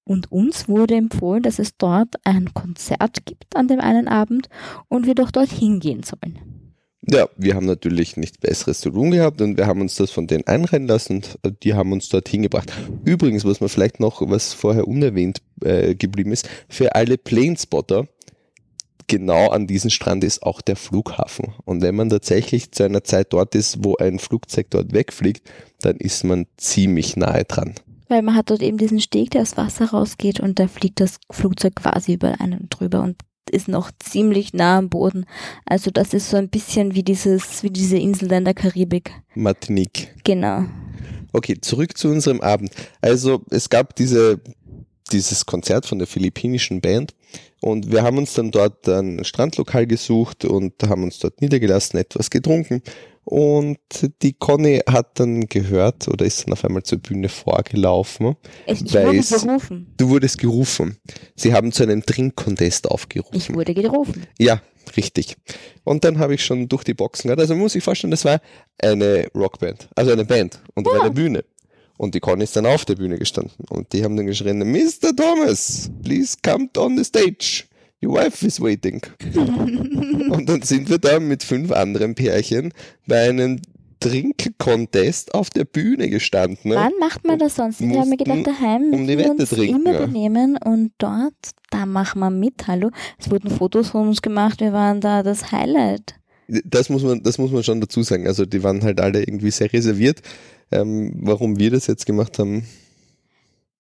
Und 0.10 0.32
uns 0.32 0.68
wurde 0.68 0.96
empfohlen, 0.96 1.44
dass 1.44 1.60
es 1.60 1.78
dort 1.78 2.16
ein 2.24 2.52
Konzert 2.56 3.28
gibt 3.28 3.56
an 3.56 3.68
dem 3.68 3.80
einen 3.80 4.08
Abend 4.08 4.50
und 4.88 5.06
wir 5.06 5.14
doch 5.14 5.30
dort 5.30 5.52
hingehen 5.52 6.02
sollen. 6.02 6.40
Ja, 7.08 7.30
wir 7.38 7.54
haben 7.54 7.68
natürlich 7.68 8.18
nichts 8.18 8.40
Besseres 8.40 8.80
zu 8.80 8.90
tun 8.90 9.12
gehabt 9.12 9.40
und 9.40 9.56
wir 9.56 9.68
haben 9.68 9.82
uns 9.82 9.94
das 9.98 10.10
von 10.10 10.26
denen 10.26 10.48
einrennen 10.48 10.88
lassen 10.88 11.22
und 11.44 11.64
die 11.64 11.76
haben 11.76 11.92
uns 11.92 12.10
dort 12.10 12.28
hingebracht. 12.28 12.74
Übrigens, 13.06 13.46
was 13.46 13.60
man 13.60 13.70
vielleicht 13.70 14.00
noch, 14.00 14.28
was 14.28 14.56
vorher 14.56 14.88
unerwähnt 14.88 15.44
äh, 15.64 15.94
geblieben 15.94 16.32
ist, 16.32 16.50
für 16.68 16.96
alle 16.96 17.20
Planespotter, 17.20 18.08
genau 19.06 19.50
an 19.50 19.68
diesem 19.68 19.92
Strand 19.92 20.24
ist 20.24 20.42
auch 20.42 20.62
der 20.62 20.76
Flughafen. 20.76 21.54
Und 21.66 21.84
wenn 21.84 21.96
man 21.96 22.10
tatsächlich 22.10 22.72
zu 22.72 22.82
einer 22.82 23.04
Zeit 23.04 23.32
dort 23.32 23.54
ist, 23.54 23.84
wo 23.84 23.96
ein 23.98 24.18
Flugzeug 24.18 24.72
dort 24.72 24.92
wegfliegt, 24.92 25.48
dann 25.82 25.98
ist 25.98 26.24
man 26.24 26.48
ziemlich 26.58 27.16
nahe 27.16 27.44
dran 27.44 27.76
weil 28.10 28.22
man 28.22 28.36
hat 28.36 28.50
dort 28.50 28.62
eben 28.62 28.78
diesen 28.78 29.00
Steg, 29.00 29.32
der 29.32 29.44
aus 29.44 29.56
Wasser 29.56 29.86
rausgeht 29.86 30.42
und 30.42 30.60
da 30.60 30.68
fliegt 30.68 31.00
das 31.00 31.20
Flugzeug 31.32 31.76
quasi 31.76 32.14
über 32.14 32.42
einen 32.42 32.68
drüber 32.70 33.02
und 33.02 33.16
ist 33.50 33.68
noch 33.68 33.92
ziemlich 34.00 34.54
nah 34.54 34.78
am 34.78 34.90
Boden. 34.90 35.26
Also 35.66 35.92
das 35.92 36.14
ist 36.14 36.30
so 36.30 36.38
ein 36.38 36.50
bisschen 36.50 36.96
wie 36.96 37.04
dieses, 37.04 37.64
wie 37.64 37.72
diese 37.72 37.98
Insel 37.98 38.32
in 38.32 38.46
der 38.46 38.54
Karibik. 38.54 39.12
Martinique. 39.36 40.14
Genau. 40.24 40.66
Okay, 41.32 41.60
zurück 41.62 41.98
zu 41.98 42.10
unserem 42.10 42.42
Abend. 42.42 42.72
Also 43.02 43.44
es 43.52 43.70
gab 43.70 43.96
diese, 43.96 44.42
dieses 45.12 45.46
Konzert 45.46 45.86
von 45.86 46.00
der 46.00 46.08
philippinischen 46.08 46.82
Band 46.82 47.14
und 47.62 47.92
wir 47.92 48.04
haben 48.04 48.18
uns 48.18 48.34
dann 48.34 48.52
dort 48.52 48.88
ein 48.88 49.24
Strandlokal 49.24 49.86
gesucht 49.88 50.46
und 50.46 50.74
haben 50.88 51.04
uns 51.04 51.20
dort 51.20 51.42
niedergelassen, 51.42 52.00
etwas 52.00 52.30
getrunken 52.30 52.82
und 53.30 53.78
die 54.24 54.34
Conny 54.34 54.82
hat 54.90 55.20
dann 55.20 55.42
gehört 55.42 56.08
oder 56.08 56.26
ist 56.26 56.48
dann 56.48 56.54
auf 56.54 56.66
einmal 56.66 56.82
zur 56.82 56.98
Bühne 56.98 57.30
vorgelaufen. 57.30 58.36
Ich, 58.66 58.84
ich 58.84 58.94
wurde 58.96 59.22
gerufen. 59.22 59.94
Du 59.98 60.10
wurdest 60.10 60.40
gerufen. 60.40 60.98
Sie 61.36 61.54
haben 61.54 61.72
zu 61.72 61.84
einem 61.84 62.04
Trinkcontest 62.04 62.90
aufgerufen. 62.90 63.38
Ich 63.38 63.54
wurde 63.54 63.76
gerufen. 63.76 64.26
Ja, 64.40 64.64
richtig. 64.98 65.38
Und 65.84 66.06
dann 66.06 66.18
habe 66.18 66.34
ich 66.34 66.44
schon 66.44 66.70
durch 66.70 66.84
die 66.84 66.96
Boxen 66.96 67.28
gehört. 67.28 67.42
Also 67.42 67.56
muss 67.56 67.76
ich 67.76 67.84
vorstellen, 67.84 68.10
das 68.10 68.26
war 68.26 68.42
eine 68.82 69.28
Rockband, 69.36 69.90
also 69.96 70.12
eine 70.12 70.26
Band 70.26 70.60
und 70.74 70.88
ja. 70.88 71.00
eine 71.00 71.12
Bühne. 71.12 71.44
Und 72.00 72.16
die 72.16 72.22
Conny 72.22 72.46
ist 72.46 72.56
dann 72.56 72.66
auf 72.66 72.86
der 72.86 72.96
Bühne 72.96 73.20
gestanden 73.20 73.66
und 73.70 73.92
die 73.92 74.06
haben 74.06 74.16
dann 74.16 74.26
geschrien, 74.26 74.60
Mr. 74.60 75.14
Thomas, 75.14 75.92
please 76.02 76.38
come 76.42 76.70
on 76.78 76.98
the 76.98 77.04
stage. 77.04 77.66
Your 78.02 78.14
wife 78.14 78.48
is 78.48 78.62
waiting. 78.62 79.02
und 79.36 80.48
dann 80.48 80.62
sind 80.62 80.90
wir 80.90 80.98
da 80.98 81.20
mit 81.20 81.44
fünf 81.44 81.74
anderen 81.74 82.16
Pärchen 82.16 82.72
bei 83.06 83.28
einem 83.28 83.60
Trinkcontest 84.00 85.34
auf 85.34 85.50
der 85.50 85.66
Bühne 85.66 86.10
gestanden. 86.10 86.70
Ne? 86.70 86.76
Wann 86.76 86.94
macht 87.02 87.28
man 87.28 87.38
das 87.38 87.56
sonst? 87.56 87.82
Ich 87.82 87.98
habe 87.98 88.08
mir 88.08 88.16
gedacht, 88.16 88.48
daheim 88.48 88.94
um 88.94 89.06
die 89.06 89.18
Wette 89.18 89.32
uns 89.32 89.50
trinken, 89.50 89.86
immer 89.86 90.00
benehmen 90.00 90.56
und 90.56 90.94
dort, 91.00 91.34
da 91.70 91.86
machen 91.86 92.20
wir 92.20 92.30
mit, 92.30 92.66
hallo. 92.66 92.92
Es 93.18 93.30
wurden 93.30 93.50
Fotos 93.50 93.90
von 93.90 94.08
uns 94.08 94.22
gemacht, 94.22 94.62
wir 94.62 94.72
waren 94.72 95.02
da 95.02 95.22
das 95.22 95.52
Highlight. 95.52 96.16
Das 96.48 96.90
muss 96.90 97.04
man, 97.04 97.22
das 97.24 97.38
muss 97.38 97.52
man 97.52 97.62
schon 97.62 97.82
dazu 97.82 98.04
sagen. 98.04 98.26
Also 98.26 98.46
die 98.46 98.64
waren 98.64 98.82
halt 98.84 99.02
alle 99.02 99.20
irgendwie 99.20 99.52
sehr 99.52 99.72
reserviert. 99.72 100.22
Ähm, 100.72 101.14
warum 101.22 101.58
wir 101.60 101.72
das 101.72 101.88
jetzt 101.88 102.06
gemacht 102.06 102.38
haben, 102.40 102.66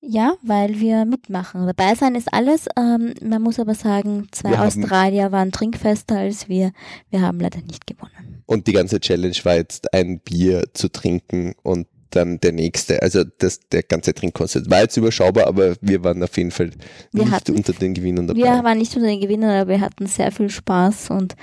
Ja, 0.01 0.35
weil 0.41 0.79
wir 0.79 1.05
mitmachen. 1.05 1.67
Dabei 1.67 1.93
sein 1.95 2.15
ist 2.15 2.33
alles. 2.33 2.67
Ähm, 2.77 3.13
man 3.21 3.41
muss 3.41 3.59
aber 3.59 3.75
sagen, 3.75 4.27
zwei 4.31 4.51
Wir 4.51 4.61
Australier 4.61 5.31
waren 5.31 5.51
trinkfester 5.51 6.17
als 6.17 6.47
wir. 6.47 6.71
Wir 7.09 7.21
haben 7.21 7.39
leider 7.39 7.61
nicht 7.61 7.85
gewonnen. 7.85 8.43
Und 8.45 8.65
die 8.67 8.71
ganze 8.73 8.99
Challenge 8.99 9.35
war 9.43 9.55
jetzt 9.55 9.93
ein 9.93 10.19
Bier 10.21 10.63
zu 10.73 10.89
trinken 10.89 11.53
und 11.63 11.87
dann 12.11 12.39
der 12.39 12.51
nächste. 12.51 13.01
Also 13.01 13.23
das, 13.37 13.59
der 13.71 13.83
ganze 13.83 14.13
Trinkkonzept 14.13 14.69
war 14.69 14.81
jetzt 14.81 14.97
überschaubar, 14.97 15.47
aber 15.47 15.75
wir 15.81 16.03
waren 16.03 16.21
auf 16.23 16.35
jeden 16.37 16.51
Fall 16.51 16.71
Wir 17.11 17.23
nicht 17.23 17.31
hatten- 17.33 17.55
unter 17.55 17.73
den 17.73 17.93
Gewinnern 17.93 18.27
dabei. 18.27 18.39
Wir 18.39 18.63
waren 18.63 18.77
nicht 18.77 18.95
unter 18.95 19.07
den 19.07 19.21
Gewinnern, 19.21 19.49
aber 19.61 19.69
wir 19.71 19.81
hatten 19.81 20.07
sehr 20.07 20.31
viel 20.31 20.49
Spaß 20.49 21.09
und 21.11 21.35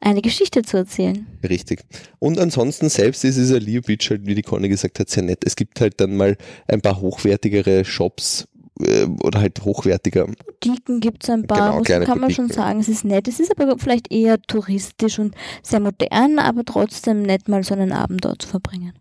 eine 0.00 0.22
Geschichte 0.22 0.62
zu 0.62 0.76
erzählen. 0.78 1.26
Richtig. 1.48 1.80
Und 2.18 2.38
ansonsten 2.38 2.88
selbst 2.88 3.24
ist 3.24 3.36
dieser 3.38 3.60
Leo 3.60 3.82
Beach 3.82 4.08
halt, 4.10 4.26
wie 4.26 4.34
die 4.34 4.42
Conny 4.42 4.68
gesagt 4.68 4.98
hat, 5.00 5.08
sehr 5.10 5.22
nett. 5.22 5.42
Es 5.44 5.56
gibt 5.56 5.80
halt 5.80 6.00
dann 6.00 6.16
mal 6.16 6.36
ein 6.68 6.80
paar 6.80 7.00
hochwertigere 7.00 7.84
Shops 7.84 8.46
äh, 8.80 9.04
oder 9.22 9.40
halt 9.40 9.64
hochwertiger. 9.64 10.26
Boutiquen 10.26 11.00
gibt 11.00 11.22
es 11.24 11.30
ein 11.30 11.46
paar, 11.46 11.80
Genau, 11.82 12.04
kann 12.04 12.18
man 12.20 12.30
schon 12.30 12.48
sagen. 12.50 12.80
Es 12.80 12.88
ist 12.88 13.04
nett. 13.04 13.28
Es 13.28 13.38
ist 13.40 13.50
aber 13.56 13.78
vielleicht 13.78 14.12
eher 14.12 14.40
touristisch 14.42 15.18
und 15.18 15.34
sehr 15.62 15.80
modern, 15.80 16.38
aber 16.38 16.64
trotzdem 16.64 17.22
nett, 17.22 17.48
mal 17.48 17.62
so 17.62 17.74
einen 17.74 17.92
Abend 17.92 18.24
dort 18.24 18.42
zu 18.42 18.48
verbringen. 18.48 18.92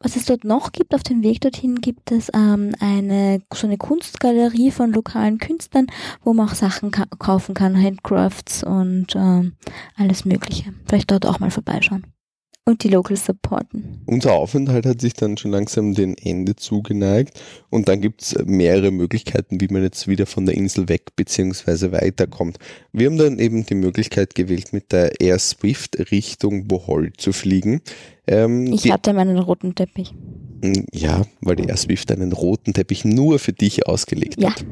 Was 0.00 0.14
es 0.14 0.26
dort 0.26 0.44
noch 0.44 0.70
gibt, 0.70 0.94
auf 0.94 1.02
dem 1.02 1.24
Weg 1.24 1.40
dorthin 1.40 1.80
gibt 1.80 2.12
es 2.12 2.30
ähm, 2.32 2.72
eine 2.78 3.42
so 3.52 3.66
eine 3.66 3.78
Kunstgalerie 3.78 4.70
von 4.70 4.92
lokalen 4.92 5.38
Künstlern, 5.38 5.88
wo 6.22 6.32
man 6.32 6.48
auch 6.48 6.54
Sachen 6.54 6.92
ka 6.92 7.06
kaufen 7.18 7.54
kann, 7.54 7.80
Handcrafts 7.80 8.62
und 8.62 9.16
ähm, 9.16 9.56
alles 9.96 10.24
Mögliche. 10.24 10.72
Vielleicht 10.86 11.10
dort 11.10 11.26
auch 11.26 11.40
mal 11.40 11.50
vorbeischauen. 11.50 12.06
Und 12.68 12.84
die 12.84 12.88
Locals 12.88 13.24
supporten. 13.24 14.02
Unser 14.04 14.34
Aufenthalt 14.34 14.84
hat 14.84 15.00
sich 15.00 15.14
dann 15.14 15.38
schon 15.38 15.52
langsam 15.52 15.94
dem 15.94 16.14
Ende 16.22 16.54
zugeneigt 16.54 17.40
und 17.70 17.88
dann 17.88 18.02
gibt 18.02 18.20
es 18.20 18.36
mehrere 18.44 18.90
Möglichkeiten, 18.90 19.58
wie 19.58 19.68
man 19.68 19.82
jetzt 19.82 20.06
wieder 20.06 20.26
von 20.26 20.44
der 20.44 20.54
Insel 20.54 20.86
weg 20.90 21.16
bzw. 21.16 21.92
weiterkommt. 21.92 22.58
Wir 22.92 23.06
haben 23.06 23.16
dann 23.16 23.38
eben 23.38 23.64
die 23.64 23.74
Möglichkeit 23.74 24.34
gewählt, 24.34 24.74
mit 24.74 24.92
der 24.92 25.18
Air 25.18 25.38
Swift 25.38 26.10
Richtung 26.10 26.68
Bohol 26.68 27.14
zu 27.16 27.32
fliegen. 27.32 27.80
Ähm, 28.26 28.70
Ich 28.70 28.92
hatte 28.92 29.14
meinen 29.14 29.38
roten 29.38 29.74
Teppich. 29.74 30.12
ja, 30.92 31.22
weil 31.40 31.56
die 31.56 31.68
Air 31.68 31.78
Swift 31.78 32.12
einen 32.12 32.32
roten 32.32 32.74
Teppich 32.74 33.06
nur 33.06 33.38
für 33.38 33.54
dich 33.54 33.86
ausgelegt 33.86 34.42
Ja. 34.42 34.50
hat. 34.50 34.66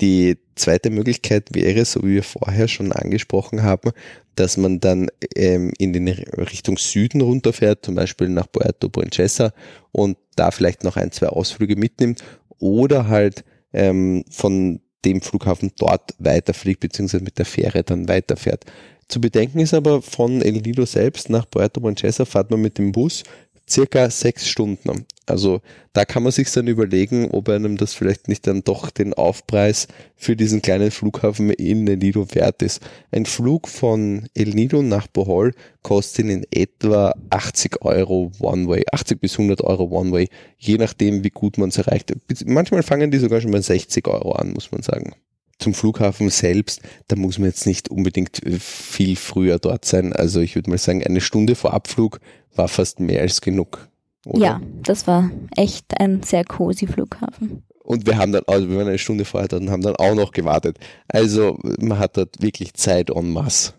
Die 0.00 0.36
zweite 0.54 0.90
Möglichkeit 0.90 1.54
wäre, 1.54 1.84
so 1.84 2.02
wie 2.02 2.14
wir 2.14 2.22
vorher 2.22 2.68
schon 2.68 2.92
angesprochen 2.92 3.62
haben, 3.62 3.90
dass 4.36 4.56
man 4.56 4.80
dann 4.80 5.08
ähm, 5.36 5.72
in 5.78 5.92
den 5.92 6.08
Richtung 6.08 6.78
Süden 6.78 7.20
runterfährt, 7.20 7.84
zum 7.84 7.94
Beispiel 7.94 8.28
nach 8.28 8.50
Puerto 8.50 8.88
Princesa 8.88 9.52
und 9.92 10.16
da 10.36 10.50
vielleicht 10.50 10.84
noch 10.84 10.96
ein, 10.96 11.12
zwei 11.12 11.28
Ausflüge 11.28 11.76
mitnimmt 11.76 12.22
oder 12.58 13.08
halt 13.08 13.44
ähm, 13.72 14.24
von 14.30 14.80
dem 15.04 15.20
Flughafen 15.20 15.72
dort 15.78 16.14
weiterfliegt, 16.18 16.80
beziehungsweise 16.80 17.24
mit 17.24 17.38
der 17.38 17.44
Fähre 17.44 17.84
dann 17.84 18.08
weiterfährt. 18.08 18.64
Zu 19.08 19.20
bedenken 19.20 19.60
ist 19.60 19.74
aber, 19.74 20.00
von 20.00 20.40
El 20.40 20.62
Nido 20.62 20.86
selbst 20.86 21.28
nach 21.28 21.48
Puerto 21.48 21.80
Princesa 21.80 22.24
fährt 22.24 22.50
man 22.50 22.62
mit 22.62 22.78
dem 22.78 22.92
Bus 22.92 23.22
circa 23.68 24.10
sechs 24.10 24.48
Stunden. 24.48 25.06
Also 25.26 25.62
da 25.94 26.04
kann 26.04 26.22
man 26.22 26.32
sich 26.32 26.52
dann 26.52 26.66
überlegen, 26.66 27.30
ob 27.30 27.48
einem 27.48 27.76
das 27.76 27.94
vielleicht 27.94 28.28
nicht 28.28 28.46
dann 28.46 28.62
doch 28.62 28.90
den 28.90 29.14
Aufpreis 29.14 29.88
für 30.16 30.36
diesen 30.36 30.60
kleinen 30.60 30.90
Flughafen 30.90 31.50
in 31.50 31.88
El 31.88 31.96
Nido 31.96 32.26
wert 32.34 32.62
ist. 32.62 32.82
Ein 33.10 33.24
Flug 33.24 33.68
von 33.68 34.28
El 34.34 34.50
Nido 34.50 34.82
nach 34.82 35.06
Bohol 35.06 35.54
kostet 35.82 36.26
in 36.26 36.46
etwa 36.50 37.14
80 37.30 37.82
Euro 37.82 38.32
One-Way, 38.38 38.84
80 38.92 39.20
bis 39.20 39.38
100 39.38 39.62
Euro 39.62 39.84
One-Way, 39.84 40.28
je 40.58 40.76
nachdem, 40.76 41.24
wie 41.24 41.30
gut 41.30 41.56
man 41.56 41.70
es 41.70 41.78
erreicht. 41.78 42.12
Manchmal 42.44 42.82
fangen 42.82 43.10
die 43.10 43.18
sogar 43.18 43.40
schon 43.40 43.52
bei 43.52 43.60
60 43.60 44.06
Euro 44.06 44.32
an, 44.32 44.52
muss 44.52 44.70
man 44.72 44.82
sagen. 44.82 45.14
Zum 45.58 45.74
Flughafen 45.74 46.30
selbst, 46.30 46.80
da 47.08 47.16
muss 47.16 47.38
man 47.38 47.48
jetzt 47.48 47.66
nicht 47.66 47.88
unbedingt 47.88 48.44
äh, 48.44 48.58
viel 48.58 49.16
früher 49.16 49.58
dort 49.58 49.84
sein. 49.84 50.12
Also 50.12 50.40
ich 50.40 50.54
würde 50.54 50.70
mal 50.70 50.78
sagen, 50.78 51.04
eine 51.04 51.20
Stunde 51.20 51.54
vor 51.54 51.72
Abflug 51.72 52.20
war 52.54 52.68
fast 52.68 53.00
mehr 53.00 53.22
als 53.22 53.40
genug. 53.40 53.88
Oder? 54.26 54.44
Ja, 54.44 54.60
das 54.82 55.06
war 55.06 55.30
echt 55.56 56.00
ein 56.00 56.22
sehr 56.22 56.44
cozy 56.44 56.86
Flughafen. 56.86 57.62
Und 57.84 58.06
wir 58.06 58.16
haben 58.16 58.32
dann, 58.32 58.42
also 58.46 58.68
wir 58.68 58.78
waren 58.78 58.88
eine 58.88 58.98
Stunde 58.98 59.26
vorher 59.26 59.48
dort 59.48 59.62
und 59.62 59.70
haben 59.70 59.82
dann 59.82 59.96
auch 59.96 60.14
noch 60.14 60.32
gewartet. 60.32 60.78
Also 61.08 61.58
man 61.78 61.98
hat 61.98 62.16
dort 62.16 62.40
wirklich 62.40 62.72
Zeit 62.74 63.10
en 63.10 63.30
masse. 63.30 63.74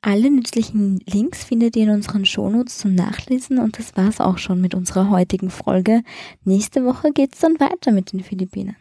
Alle 0.00 0.30
nützlichen 0.30 1.00
Links 1.06 1.44
findet 1.44 1.76
ihr 1.76 1.84
in 1.84 1.90
unseren 1.90 2.24
Shownotes 2.24 2.78
zum 2.78 2.94
Nachlesen 2.94 3.58
und 3.58 3.78
das 3.78 3.96
war's 3.96 4.20
auch 4.20 4.38
schon 4.38 4.60
mit 4.60 4.74
unserer 4.74 5.10
heutigen 5.10 5.50
Folge. 5.50 6.02
Nächste 6.44 6.84
Woche 6.84 7.12
geht's 7.12 7.40
dann 7.40 7.58
weiter 7.58 7.92
mit 7.92 8.12
den 8.12 8.20
Philippinen. 8.20 8.76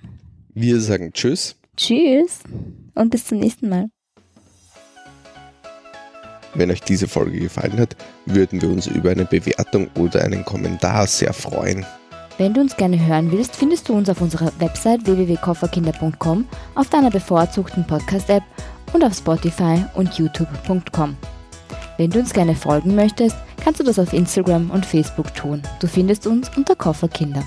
Wir 0.54 0.80
sagen 0.80 1.12
Tschüss. 1.14 1.56
Tschüss 1.78 2.40
und 2.96 3.12
bis 3.12 3.26
zum 3.26 3.40
nächsten 3.40 3.70
Mal. 3.70 3.90
Wenn 6.54 6.72
euch 6.72 6.82
diese 6.82 7.08
Folge 7.08 7.40
gefallen 7.40 7.78
hat, 7.80 7.96
würden 8.26 8.62
wir 8.62 8.70
uns 8.70 8.88
über 8.88 9.12
eine 9.12 9.26
Bewertung 9.26 9.90
oder 9.96 10.24
einen 10.24 10.44
Kommentar 10.44 11.06
sehr 11.06 11.34
freuen. 11.34 11.86
Wenn 12.40 12.54
du 12.54 12.62
uns 12.62 12.76
gerne 12.76 13.04
hören 13.06 13.32
willst, 13.32 13.56
findest 13.56 13.90
du 13.90 13.94
uns 13.94 14.10
auf 14.10 14.22
unserer 14.22 14.52
Website 14.60 15.06
www.kofferkinder.com, 15.06 16.46
auf 16.76 16.90
deiner 16.90 17.12
bevorzugten 17.12 17.86
Podcast-App 17.86 18.44
und 18.94 19.04
auf 19.04 19.16
Spotify 19.16 19.84
und 19.96 20.18
youtube.com. 20.18 21.16
Wenn 21.98 22.12
du 22.12 22.20
uns 22.20 22.34
gerne 22.34 22.56
folgen 22.56 22.96
möchtest, 22.96 23.36
kannst 23.64 23.80
du 23.80 23.84
das 23.84 24.00
auf 24.00 24.14
Instagram 24.14 24.70
und 24.70 24.86
Facebook 24.86 25.34
tun. 25.34 25.62
Du 25.80 25.88
findest 25.88 26.28
uns 26.28 26.50
unter 26.56 26.76
Kofferkinder. 26.76 27.44